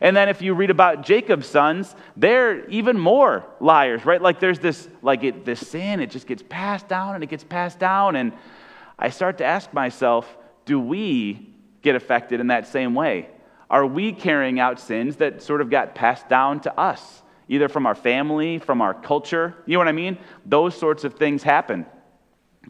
And 0.00 0.16
then 0.16 0.28
if 0.28 0.42
you 0.42 0.54
read 0.54 0.70
about 0.70 1.02
Jacob's 1.02 1.46
sons, 1.46 1.94
they're 2.16 2.68
even 2.68 2.98
more 2.98 3.44
liars, 3.60 4.04
right? 4.04 4.22
Like 4.22 4.40
there's 4.40 4.58
this, 4.58 4.88
like 5.02 5.24
it, 5.24 5.44
this 5.44 5.66
sin, 5.66 6.00
it 6.00 6.10
just 6.10 6.26
gets 6.26 6.42
passed 6.48 6.88
down 6.88 7.14
and 7.14 7.24
it 7.24 7.28
gets 7.28 7.44
passed 7.44 7.78
down. 7.78 8.16
And 8.16 8.32
I 8.98 9.10
start 9.10 9.38
to 9.38 9.44
ask 9.44 9.72
myself, 9.72 10.36
do 10.64 10.78
we 10.78 11.52
get 11.82 11.96
affected 11.96 12.40
in 12.40 12.48
that 12.48 12.66
same 12.68 12.94
way? 12.94 13.28
Are 13.70 13.86
we 13.86 14.12
carrying 14.12 14.60
out 14.60 14.80
sins 14.80 15.16
that 15.16 15.42
sort 15.42 15.60
of 15.60 15.70
got 15.70 15.94
passed 15.94 16.28
down 16.28 16.60
to 16.60 16.78
us, 16.78 17.22
either 17.48 17.68
from 17.68 17.86
our 17.86 17.94
family, 17.94 18.58
from 18.58 18.80
our 18.80 18.94
culture? 18.94 19.54
You 19.66 19.74
know 19.74 19.80
what 19.80 19.88
I 19.88 19.92
mean? 19.92 20.18
Those 20.46 20.76
sorts 20.76 21.04
of 21.04 21.14
things 21.14 21.42
happen. 21.42 21.86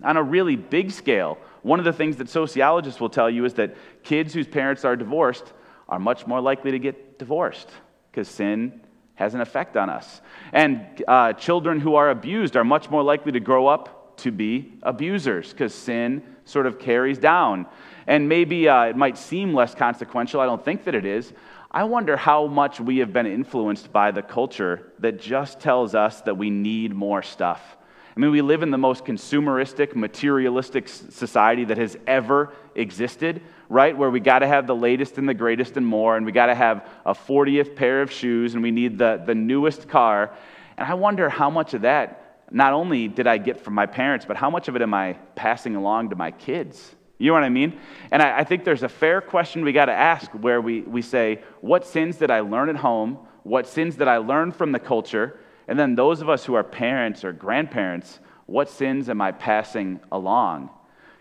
On 0.03 0.17
a 0.17 0.23
really 0.23 0.57
big 0.57 0.91
scale, 0.91 1.38
one 1.62 1.79
of 1.79 1.85
the 1.85 1.93
things 1.93 2.17
that 2.17 2.29
sociologists 2.29 3.01
will 3.01 3.11
tell 3.11 3.29
you 3.29 3.45
is 3.45 3.55
that 3.55 3.77
kids 4.03 4.33
whose 4.33 4.47
parents 4.47 4.85
are 4.85 4.97
divorced 4.97 5.53
are 5.88 5.99
much 5.99 6.27
more 6.27 6.41
likely 6.41 6.71
to 6.73 6.79
divorced 7.18 7.68
because 8.11 8.28
sin 8.28 8.81
has 9.14 9.35
an 9.35 9.40
effect 9.40 9.76
on 9.76 9.90
us. 9.90 10.20
And 10.52 11.02
uh, 11.07 11.33
children 11.33 11.81
who 11.81 11.96
are 11.96 12.11
abused 12.11 12.57
are 12.57 12.64
much 12.64 12.88
more 12.88 13.02
likely 13.02 13.33
to 13.33 13.40
grow 13.40 13.66
up 13.66 14.16
to 14.18 14.31
be 14.31 14.74
abusers 14.83 15.50
because 15.50 15.74
sin 15.74 16.22
sort 16.44 16.66
of 16.66 16.78
carries 16.78 17.18
down. 17.18 17.66
And 18.07 18.28
maybe 18.28 18.68
uh, 18.68 18.85
it 18.85 18.96
might 18.96 19.18
seem 19.18 19.54
less 19.54 19.74
consequential. 19.74 20.40
I 20.40 20.46
don't 20.46 20.64
think 20.64 20.85
that 20.85 20.94
it 20.94 21.04
is. 21.04 21.33
I 21.70 21.85
wonder 21.85 22.16
how 22.16 22.46
much 22.46 22.81
we 22.81 22.98
have 22.98 23.12
been 23.12 23.26
influenced 23.26 23.92
by 23.92 24.11
the 24.11 24.22
culture 24.22 24.92
that 25.00 25.20
just 25.20 25.61
tells 25.61 25.94
us 25.94 26.22
that 26.22 26.37
we 26.37 26.48
need 26.48 26.94
more 26.94 27.22
stuff. 27.22 27.76
I 28.16 28.20
mean, 28.20 28.31
we 28.31 28.40
live 28.40 28.62
in 28.62 28.70
the 28.70 28.78
most 28.78 29.04
consumeristic, 29.04 29.94
materialistic 29.94 30.88
society 30.88 31.64
that 31.66 31.76
has 31.76 31.96
ever 32.07 32.52
existed, 32.74 33.42
right? 33.68 33.96
Where 33.96 34.11
we 34.11 34.20
got 34.20 34.40
to 34.40 34.46
have 34.46 34.66
the 34.66 34.74
latest 34.74 35.18
and 35.18 35.28
the 35.28 35.35
greatest 35.35 35.76
and 35.76 35.87
more, 35.87 36.16
and 36.16 36.24
we 36.24 36.33
got 36.33 36.46
to 36.46 36.54
have 36.54 36.88
a 37.04 37.14
40th 37.14 37.76
pair 37.76 38.02
of 38.02 38.11
shoes, 38.11 38.54
and 38.54 38.62
we 38.62 38.70
need 38.70 38.98
the, 38.98 39.22
the 39.24 39.35
newest 39.35 39.88
car. 39.88 40.35
And 40.76 40.88
I 40.88 40.94
wonder 40.94 41.28
how 41.28 41.50
much 41.50 41.74
of 41.74 41.83
that 41.83 42.46
not 42.50 42.72
only 42.72 43.09
did 43.09 43.26
I 43.26 43.38
get 43.38 43.61
from 43.61 43.74
my 43.74 43.87
parents, 43.87 44.24
but 44.24 44.37
how 44.37 44.50
much 44.50 44.68
of 44.68 44.76
it 44.76 44.83
am 44.83 44.94
I 44.94 45.14
passing 45.35 45.76
along 45.76 46.11
to 46.11 46.16
my 46.16 46.31
kids? 46.31 46.94
You 47.18 47.28
know 47.28 47.35
what 47.35 47.42
I 47.42 47.48
mean? 47.48 47.78
And 48.11 48.22
I, 48.22 48.38
I 48.38 48.44
think 48.44 48.64
there's 48.64 48.85
a 48.85 48.88
fair 48.88 49.20
question 49.20 49.64
we 49.64 49.72
got 49.72 49.87
to 49.87 49.92
ask 49.92 50.31
where 50.31 50.61
we, 50.61 50.83
we 50.83 51.02
say, 51.02 51.42
what 51.61 51.85
sins 51.85 52.16
did 52.16 52.31
I 52.31 52.40
learn 52.40 52.68
at 52.68 52.76
home? 52.76 53.18
What 53.42 53.66
sins 53.66 53.96
did 53.96 54.09
I 54.09 54.18
learn 54.18 54.52
from 54.52 54.72
the 54.72 54.78
culture? 54.78 55.38
And 55.66 55.78
then 55.78 55.94
those 55.94 56.20
of 56.20 56.28
us 56.28 56.44
who 56.44 56.54
are 56.54 56.64
parents 56.64 57.24
or 57.24 57.33
grandparents, 57.33 58.20
what 58.46 58.70
sins 58.70 59.09
am 59.11 59.20
I 59.20 59.33
passing 59.33 60.00
along? 60.11 60.70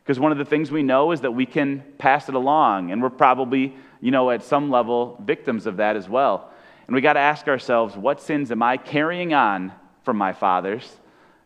Because 0.08 0.22
one 0.22 0.32
of 0.32 0.38
the 0.38 0.46
things 0.46 0.72
we 0.72 0.84
know 0.84 1.12
is 1.12 1.20
that 1.20 1.34
we 1.34 1.46
can 1.46 1.84
pass 1.98 2.30
it 2.30 2.34
along, 2.34 2.92
and 2.92 3.04
we're 3.04 3.10
probably, 3.10 3.76
you 4.00 4.10
know, 4.10 4.32
at 4.32 4.42
some 4.42 4.70
level 4.70 5.22
victims 5.22 5.66
of 5.66 5.76
that 5.78 5.98
as 5.98 6.08
well. 6.08 6.50
And 6.88 6.96
we 6.96 7.02
got 7.02 7.14
to 7.14 7.20
ask 7.20 7.50
ourselves, 7.50 7.98
what 7.98 8.22
sins 8.22 8.50
am 8.50 8.64
I 8.64 8.78
carrying 8.78 9.34
on 9.34 9.74
from 10.04 10.16
my 10.16 10.32
fathers? 10.32 10.90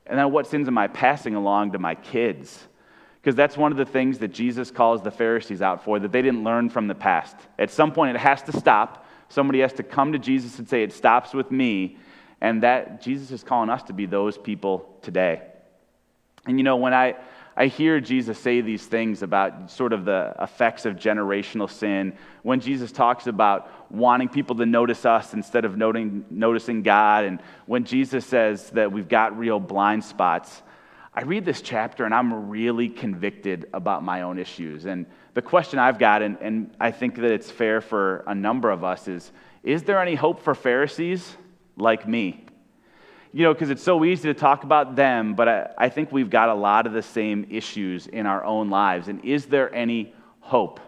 And 0.05 0.19
then 0.19 0.31
what 0.31 0.45
sins 0.45 0.67
am 0.67 0.77
I 0.77 0.85
passing 0.85 1.33
along 1.33 1.71
to 1.71 1.79
my 1.79 1.95
kids? 1.95 2.67
Because 3.19 3.35
that's 3.35 3.57
one 3.57 3.71
of 3.71 3.79
the 3.79 3.85
things 3.85 4.19
that 4.19 4.27
Jesus 4.27 4.69
calls 4.69 5.01
the 5.01 5.09
Pharisees 5.09 5.63
out 5.63 5.83
for, 5.83 5.97
that 5.97 6.11
they 6.11 6.21
didn't 6.21 6.43
learn 6.43 6.69
from 6.69 6.87
the 6.87 6.93
past. 6.93 7.35
At 7.57 7.71
some 7.71 7.91
point, 7.91 8.15
it 8.15 8.19
has 8.19 8.43
to 8.43 8.55
stop. 8.55 9.07
Somebody 9.29 9.61
has 9.61 9.73
to 9.73 9.83
come 9.83 10.11
to 10.11 10.19
Jesus 10.19 10.59
and 10.59 10.69
say, 10.69 10.83
It 10.83 10.93
stops 10.93 11.33
with 11.33 11.49
me. 11.49 11.97
And 12.39 12.61
that 12.61 13.01
Jesus 13.01 13.31
is 13.31 13.43
calling 13.43 13.71
us 13.71 13.81
to 13.83 13.93
be 13.93 14.05
those 14.05 14.37
people 14.37 14.99
today. 15.01 15.41
And 16.45 16.59
you 16.59 16.63
know, 16.63 16.75
when 16.75 16.93
I, 16.93 17.15
I 17.55 17.67
hear 17.67 17.99
Jesus 17.99 18.39
say 18.39 18.61
these 18.61 18.85
things 18.85 19.23
about 19.23 19.69
sort 19.69 19.91
of 19.91 20.05
the 20.05 20.33
effects 20.39 20.85
of 20.85 20.95
generational 20.95 21.69
sin, 21.69 22.13
when 22.43 22.61
Jesus 22.61 22.91
talks 22.91 23.27
about 23.27 23.69
wanting 23.91 24.29
people 24.29 24.55
to 24.55 24.65
notice 24.65 25.05
us 25.05 25.33
instead 25.33 25.65
of 25.65 25.77
noting, 25.77 26.25
noticing 26.29 26.81
God, 26.81 27.25
and 27.25 27.41
when 27.65 27.83
Jesus 27.83 28.25
says 28.25 28.69
that 28.71 28.91
we've 28.91 29.09
got 29.09 29.37
real 29.37 29.59
blind 29.59 30.03
spots, 30.03 30.61
I 31.13 31.23
read 31.23 31.43
this 31.43 31.61
chapter 31.61 32.05
and 32.05 32.13
I'm 32.13 32.49
really 32.49 32.87
convicted 32.87 33.67
about 33.73 34.01
my 34.01 34.21
own 34.21 34.39
issues. 34.39 34.85
And 34.85 35.05
the 35.33 35.41
question 35.41 35.77
I've 35.77 35.99
got, 35.99 36.21
and, 36.21 36.37
and 36.39 36.73
I 36.79 36.91
think 36.91 37.15
that 37.15 37.31
it's 37.31 37.51
fair 37.51 37.81
for 37.81 38.23
a 38.27 38.33
number 38.33 38.69
of 38.69 38.85
us, 38.85 39.09
is 39.09 39.31
Is 39.61 39.83
there 39.83 40.01
any 40.01 40.15
hope 40.15 40.41
for 40.41 40.55
Pharisees 40.55 41.35
like 41.75 42.07
me? 42.07 42.45
You 43.33 43.43
know, 43.43 43.53
because 43.53 43.69
it's 43.69 43.83
so 43.83 44.03
easy 44.03 44.27
to 44.27 44.33
talk 44.33 44.63
about 44.63 44.95
them, 44.95 45.35
but 45.35 45.47
I, 45.47 45.69
I 45.77 45.89
think 45.89 46.11
we've 46.11 46.29
got 46.29 46.49
a 46.49 46.53
lot 46.53 46.85
of 46.85 46.93
the 46.93 47.01
same 47.01 47.47
issues 47.49 48.07
in 48.07 48.25
our 48.25 48.43
own 48.43 48.69
lives. 48.69 49.07
And 49.07 49.23
is 49.23 49.45
there 49.45 49.73
any 49.73 50.13
hope? 50.41 50.79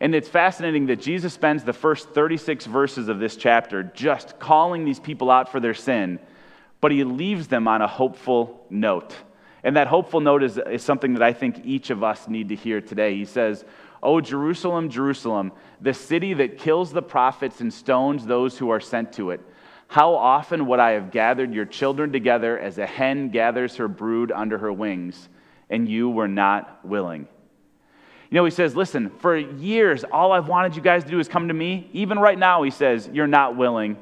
And 0.00 0.14
it's 0.14 0.28
fascinating 0.28 0.86
that 0.86 1.00
Jesus 1.00 1.32
spends 1.32 1.62
the 1.62 1.72
first 1.72 2.10
36 2.10 2.66
verses 2.66 3.08
of 3.08 3.20
this 3.20 3.36
chapter 3.36 3.84
just 3.84 4.38
calling 4.40 4.84
these 4.84 4.98
people 4.98 5.30
out 5.30 5.50
for 5.50 5.60
their 5.60 5.74
sin, 5.74 6.18
but 6.80 6.90
he 6.90 7.04
leaves 7.04 7.46
them 7.46 7.68
on 7.68 7.80
a 7.80 7.88
hopeful 7.88 8.66
note. 8.68 9.14
And 9.62 9.76
that 9.76 9.86
hopeful 9.86 10.20
note 10.20 10.42
is, 10.42 10.58
is 10.58 10.82
something 10.82 11.14
that 11.14 11.22
I 11.22 11.32
think 11.32 11.62
each 11.64 11.90
of 11.90 12.02
us 12.02 12.28
need 12.28 12.48
to 12.50 12.56
hear 12.56 12.80
today. 12.80 13.14
He 13.14 13.24
says, 13.24 13.64
Oh, 14.02 14.20
Jerusalem, 14.20 14.90
Jerusalem, 14.90 15.52
the 15.80 15.94
city 15.94 16.34
that 16.34 16.58
kills 16.58 16.92
the 16.92 17.00
prophets 17.00 17.62
and 17.62 17.72
stones 17.72 18.26
those 18.26 18.58
who 18.58 18.68
are 18.68 18.80
sent 18.80 19.14
to 19.14 19.30
it. 19.30 19.40
How 19.94 20.16
often 20.16 20.66
would 20.66 20.80
I 20.80 20.90
have 20.94 21.12
gathered 21.12 21.54
your 21.54 21.66
children 21.66 22.10
together 22.10 22.58
as 22.58 22.78
a 22.78 22.84
hen 22.84 23.28
gathers 23.28 23.76
her 23.76 23.86
brood 23.86 24.32
under 24.32 24.58
her 24.58 24.72
wings, 24.72 25.28
and 25.70 25.88
you 25.88 26.10
were 26.10 26.26
not 26.26 26.84
willing? 26.84 27.28
You 28.28 28.34
know, 28.34 28.44
he 28.44 28.50
says, 28.50 28.74
Listen, 28.74 29.08
for 29.20 29.36
years, 29.36 30.02
all 30.02 30.32
I've 30.32 30.48
wanted 30.48 30.74
you 30.74 30.82
guys 30.82 31.04
to 31.04 31.10
do 31.10 31.20
is 31.20 31.28
come 31.28 31.46
to 31.46 31.54
me. 31.54 31.90
Even 31.92 32.18
right 32.18 32.36
now, 32.36 32.64
he 32.64 32.72
says, 32.72 33.08
You're 33.12 33.28
not 33.28 33.56
willing. 33.56 33.96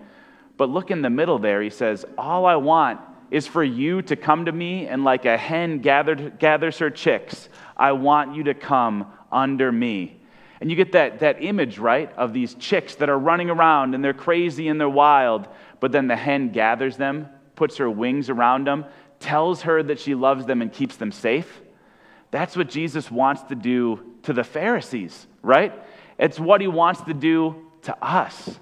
But 0.56 0.70
look 0.70 0.90
in 0.90 1.02
the 1.02 1.10
middle 1.10 1.38
there, 1.38 1.60
he 1.60 1.68
says, 1.68 2.06
All 2.16 2.46
I 2.46 2.56
want 2.56 2.98
is 3.30 3.46
for 3.46 3.62
you 3.62 4.00
to 4.00 4.16
come 4.16 4.46
to 4.46 4.52
me, 4.52 4.86
and 4.86 5.04
like 5.04 5.26
a 5.26 5.36
hen 5.36 5.80
gathered, 5.80 6.38
gathers 6.38 6.78
her 6.78 6.88
chicks, 6.88 7.50
I 7.76 7.92
want 7.92 8.34
you 8.34 8.44
to 8.44 8.54
come 8.54 9.12
under 9.30 9.70
me. 9.70 10.22
And 10.62 10.70
you 10.70 10.76
get 10.76 10.92
that, 10.92 11.18
that 11.18 11.42
image, 11.42 11.76
right, 11.76 12.10
of 12.16 12.32
these 12.32 12.54
chicks 12.54 12.94
that 12.94 13.08
are 13.08 13.18
running 13.18 13.50
around 13.50 13.96
and 13.96 14.04
they're 14.04 14.14
crazy 14.14 14.68
and 14.68 14.80
they're 14.80 14.88
wild. 14.88 15.48
But 15.82 15.90
then 15.90 16.06
the 16.06 16.14
hen 16.14 16.50
gathers 16.50 16.96
them, 16.96 17.28
puts 17.56 17.78
her 17.78 17.90
wings 17.90 18.30
around 18.30 18.68
them, 18.68 18.84
tells 19.18 19.62
her 19.62 19.82
that 19.82 19.98
she 19.98 20.14
loves 20.14 20.46
them 20.46 20.62
and 20.62 20.72
keeps 20.72 20.94
them 20.94 21.10
safe. 21.10 21.60
That's 22.30 22.56
what 22.56 22.70
Jesus 22.70 23.10
wants 23.10 23.42
to 23.44 23.56
do 23.56 23.98
to 24.22 24.32
the 24.32 24.44
Pharisees, 24.44 25.26
right? 25.42 25.72
It's 26.20 26.38
what 26.38 26.60
he 26.60 26.68
wants 26.68 27.00
to 27.00 27.14
do 27.14 27.66
to 27.82 27.96
us. 28.00 28.60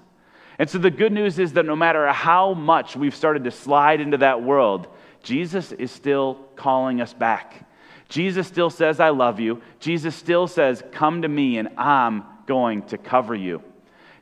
And 0.58 0.70
so 0.70 0.78
the 0.78 0.90
good 0.90 1.12
news 1.12 1.38
is 1.38 1.52
that 1.52 1.66
no 1.66 1.76
matter 1.76 2.10
how 2.10 2.54
much 2.54 2.96
we've 2.96 3.14
started 3.14 3.44
to 3.44 3.50
slide 3.50 4.00
into 4.00 4.16
that 4.16 4.42
world, 4.42 4.88
Jesus 5.22 5.72
is 5.72 5.90
still 5.90 6.36
calling 6.56 7.02
us 7.02 7.12
back. 7.12 7.68
Jesus 8.08 8.46
still 8.46 8.70
says, 8.70 8.98
I 8.98 9.10
love 9.10 9.38
you. 9.38 9.60
Jesus 9.78 10.16
still 10.16 10.46
says, 10.46 10.82
Come 10.90 11.20
to 11.20 11.28
me 11.28 11.58
and 11.58 11.68
I'm 11.76 12.24
going 12.46 12.84
to 12.84 12.96
cover 12.96 13.34
you. 13.34 13.62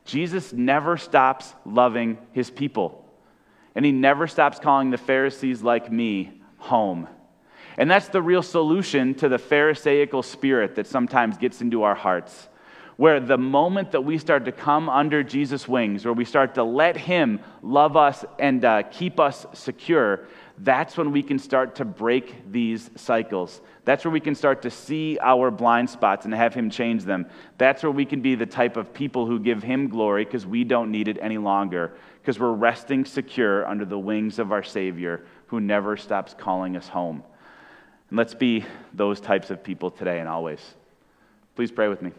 Jesus 0.09 0.51
never 0.53 0.97
stops 0.97 1.53
loving 1.65 2.17
his 2.31 2.49
people. 2.49 3.05
And 3.75 3.85
he 3.85 3.91
never 3.91 4.25
stops 4.25 4.59
calling 4.59 4.89
the 4.89 4.97
Pharisees 4.97 5.61
like 5.61 5.91
me 5.91 6.41
home. 6.57 7.07
And 7.77 7.89
that's 7.89 8.07
the 8.07 8.21
real 8.21 8.41
solution 8.41 9.13
to 9.15 9.29
the 9.29 9.37
Pharisaical 9.37 10.23
spirit 10.23 10.75
that 10.75 10.87
sometimes 10.87 11.37
gets 11.37 11.61
into 11.61 11.83
our 11.83 11.93
hearts. 11.93 12.49
Where 12.97 13.19
the 13.19 13.37
moment 13.37 13.91
that 13.91 14.01
we 14.01 14.17
start 14.17 14.45
to 14.45 14.51
come 14.51 14.89
under 14.89 15.23
Jesus' 15.23 15.67
wings, 15.67 16.03
where 16.03 16.13
we 16.13 16.25
start 16.25 16.55
to 16.55 16.63
let 16.63 16.97
him 16.97 17.39
love 17.61 17.95
us 17.95 18.25
and 18.39 18.65
uh, 18.65 18.83
keep 18.83 19.19
us 19.19 19.45
secure, 19.53 20.27
that's 20.57 20.97
when 20.97 21.11
we 21.11 21.21
can 21.23 21.39
start 21.39 21.75
to 21.75 21.85
break 21.85 22.51
these 22.51 22.89
cycles. 22.95 23.61
That's 23.89 24.05
where 24.05 24.11
we 24.11 24.19
can 24.19 24.35
start 24.35 24.61
to 24.61 24.69
see 24.69 25.17
our 25.19 25.49
blind 25.49 25.89
spots 25.89 26.25
and 26.25 26.31
have 26.35 26.53
Him 26.53 26.69
change 26.69 27.05
them. 27.05 27.25
That's 27.57 27.81
where 27.81 27.91
we 27.91 28.05
can 28.05 28.21
be 28.21 28.35
the 28.35 28.45
type 28.45 28.77
of 28.77 28.93
people 28.93 29.25
who 29.25 29.39
give 29.39 29.63
Him 29.63 29.87
glory 29.87 30.25
because 30.25 30.45
we 30.45 30.63
don't 30.63 30.91
need 30.91 31.07
it 31.07 31.17
any 31.19 31.39
longer, 31.39 31.93
because 32.21 32.39
we're 32.39 32.51
resting 32.51 33.03
secure 33.03 33.67
under 33.67 33.85
the 33.85 33.97
wings 33.97 34.37
of 34.37 34.51
our 34.51 34.61
Savior 34.61 35.25
who 35.47 35.59
never 35.59 35.97
stops 35.97 36.35
calling 36.37 36.77
us 36.77 36.87
home. 36.87 37.23
And 38.11 38.17
let's 38.19 38.35
be 38.35 38.63
those 38.93 39.19
types 39.19 39.49
of 39.49 39.63
people 39.63 39.89
today 39.89 40.19
and 40.19 40.29
always. 40.29 40.59
Please 41.55 41.71
pray 41.71 41.87
with 41.87 42.03
me. 42.03 42.11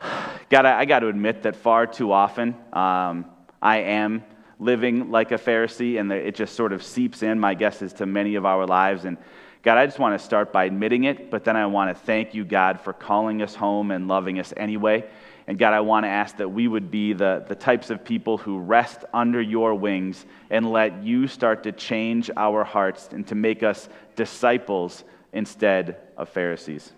God, 0.48 0.64
I, 0.64 0.78
I 0.78 0.84
got 0.86 1.00
to 1.00 1.08
admit 1.08 1.42
that 1.42 1.56
far 1.56 1.86
too 1.86 2.12
often 2.12 2.56
um, 2.72 3.26
I 3.60 3.80
am 3.80 4.24
living 4.58 5.10
like 5.10 5.32
a 5.32 5.38
Pharisee, 5.38 6.00
and 6.00 6.10
it 6.12 6.34
just 6.34 6.54
sort 6.54 6.72
of 6.72 6.82
seeps 6.82 7.22
in, 7.22 7.38
my 7.38 7.54
guess 7.54 7.82
is, 7.82 7.92
to 7.94 8.06
many 8.06 8.34
of 8.34 8.44
our 8.44 8.66
lives. 8.66 9.04
And 9.04 9.16
God, 9.62 9.78
I 9.78 9.86
just 9.86 9.98
want 9.98 10.18
to 10.18 10.24
start 10.24 10.52
by 10.52 10.64
admitting 10.64 11.04
it, 11.04 11.30
but 11.30 11.44
then 11.44 11.56
I 11.56 11.66
want 11.66 11.96
to 11.96 12.04
thank 12.04 12.34
you, 12.34 12.44
God, 12.44 12.80
for 12.80 12.92
calling 12.92 13.42
us 13.42 13.54
home 13.54 13.90
and 13.90 14.08
loving 14.08 14.38
us 14.38 14.52
anyway. 14.56 15.04
And 15.46 15.58
God, 15.58 15.72
I 15.72 15.80
want 15.80 16.04
to 16.04 16.08
ask 16.08 16.36
that 16.36 16.48
we 16.50 16.68
would 16.68 16.90
be 16.90 17.14
the, 17.14 17.44
the 17.48 17.54
types 17.54 17.88
of 17.88 18.04
people 18.04 18.36
who 18.36 18.58
rest 18.58 19.04
under 19.14 19.40
your 19.40 19.74
wings 19.74 20.26
and 20.50 20.70
let 20.70 21.02
you 21.02 21.26
start 21.26 21.62
to 21.62 21.72
change 21.72 22.30
our 22.36 22.64
hearts 22.64 23.08
and 23.12 23.26
to 23.28 23.34
make 23.34 23.62
us 23.62 23.88
disciples 24.14 25.04
instead 25.32 25.96
of 26.16 26.28
Pharisees. 26.28 26.92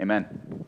Amen. 0.00 0.64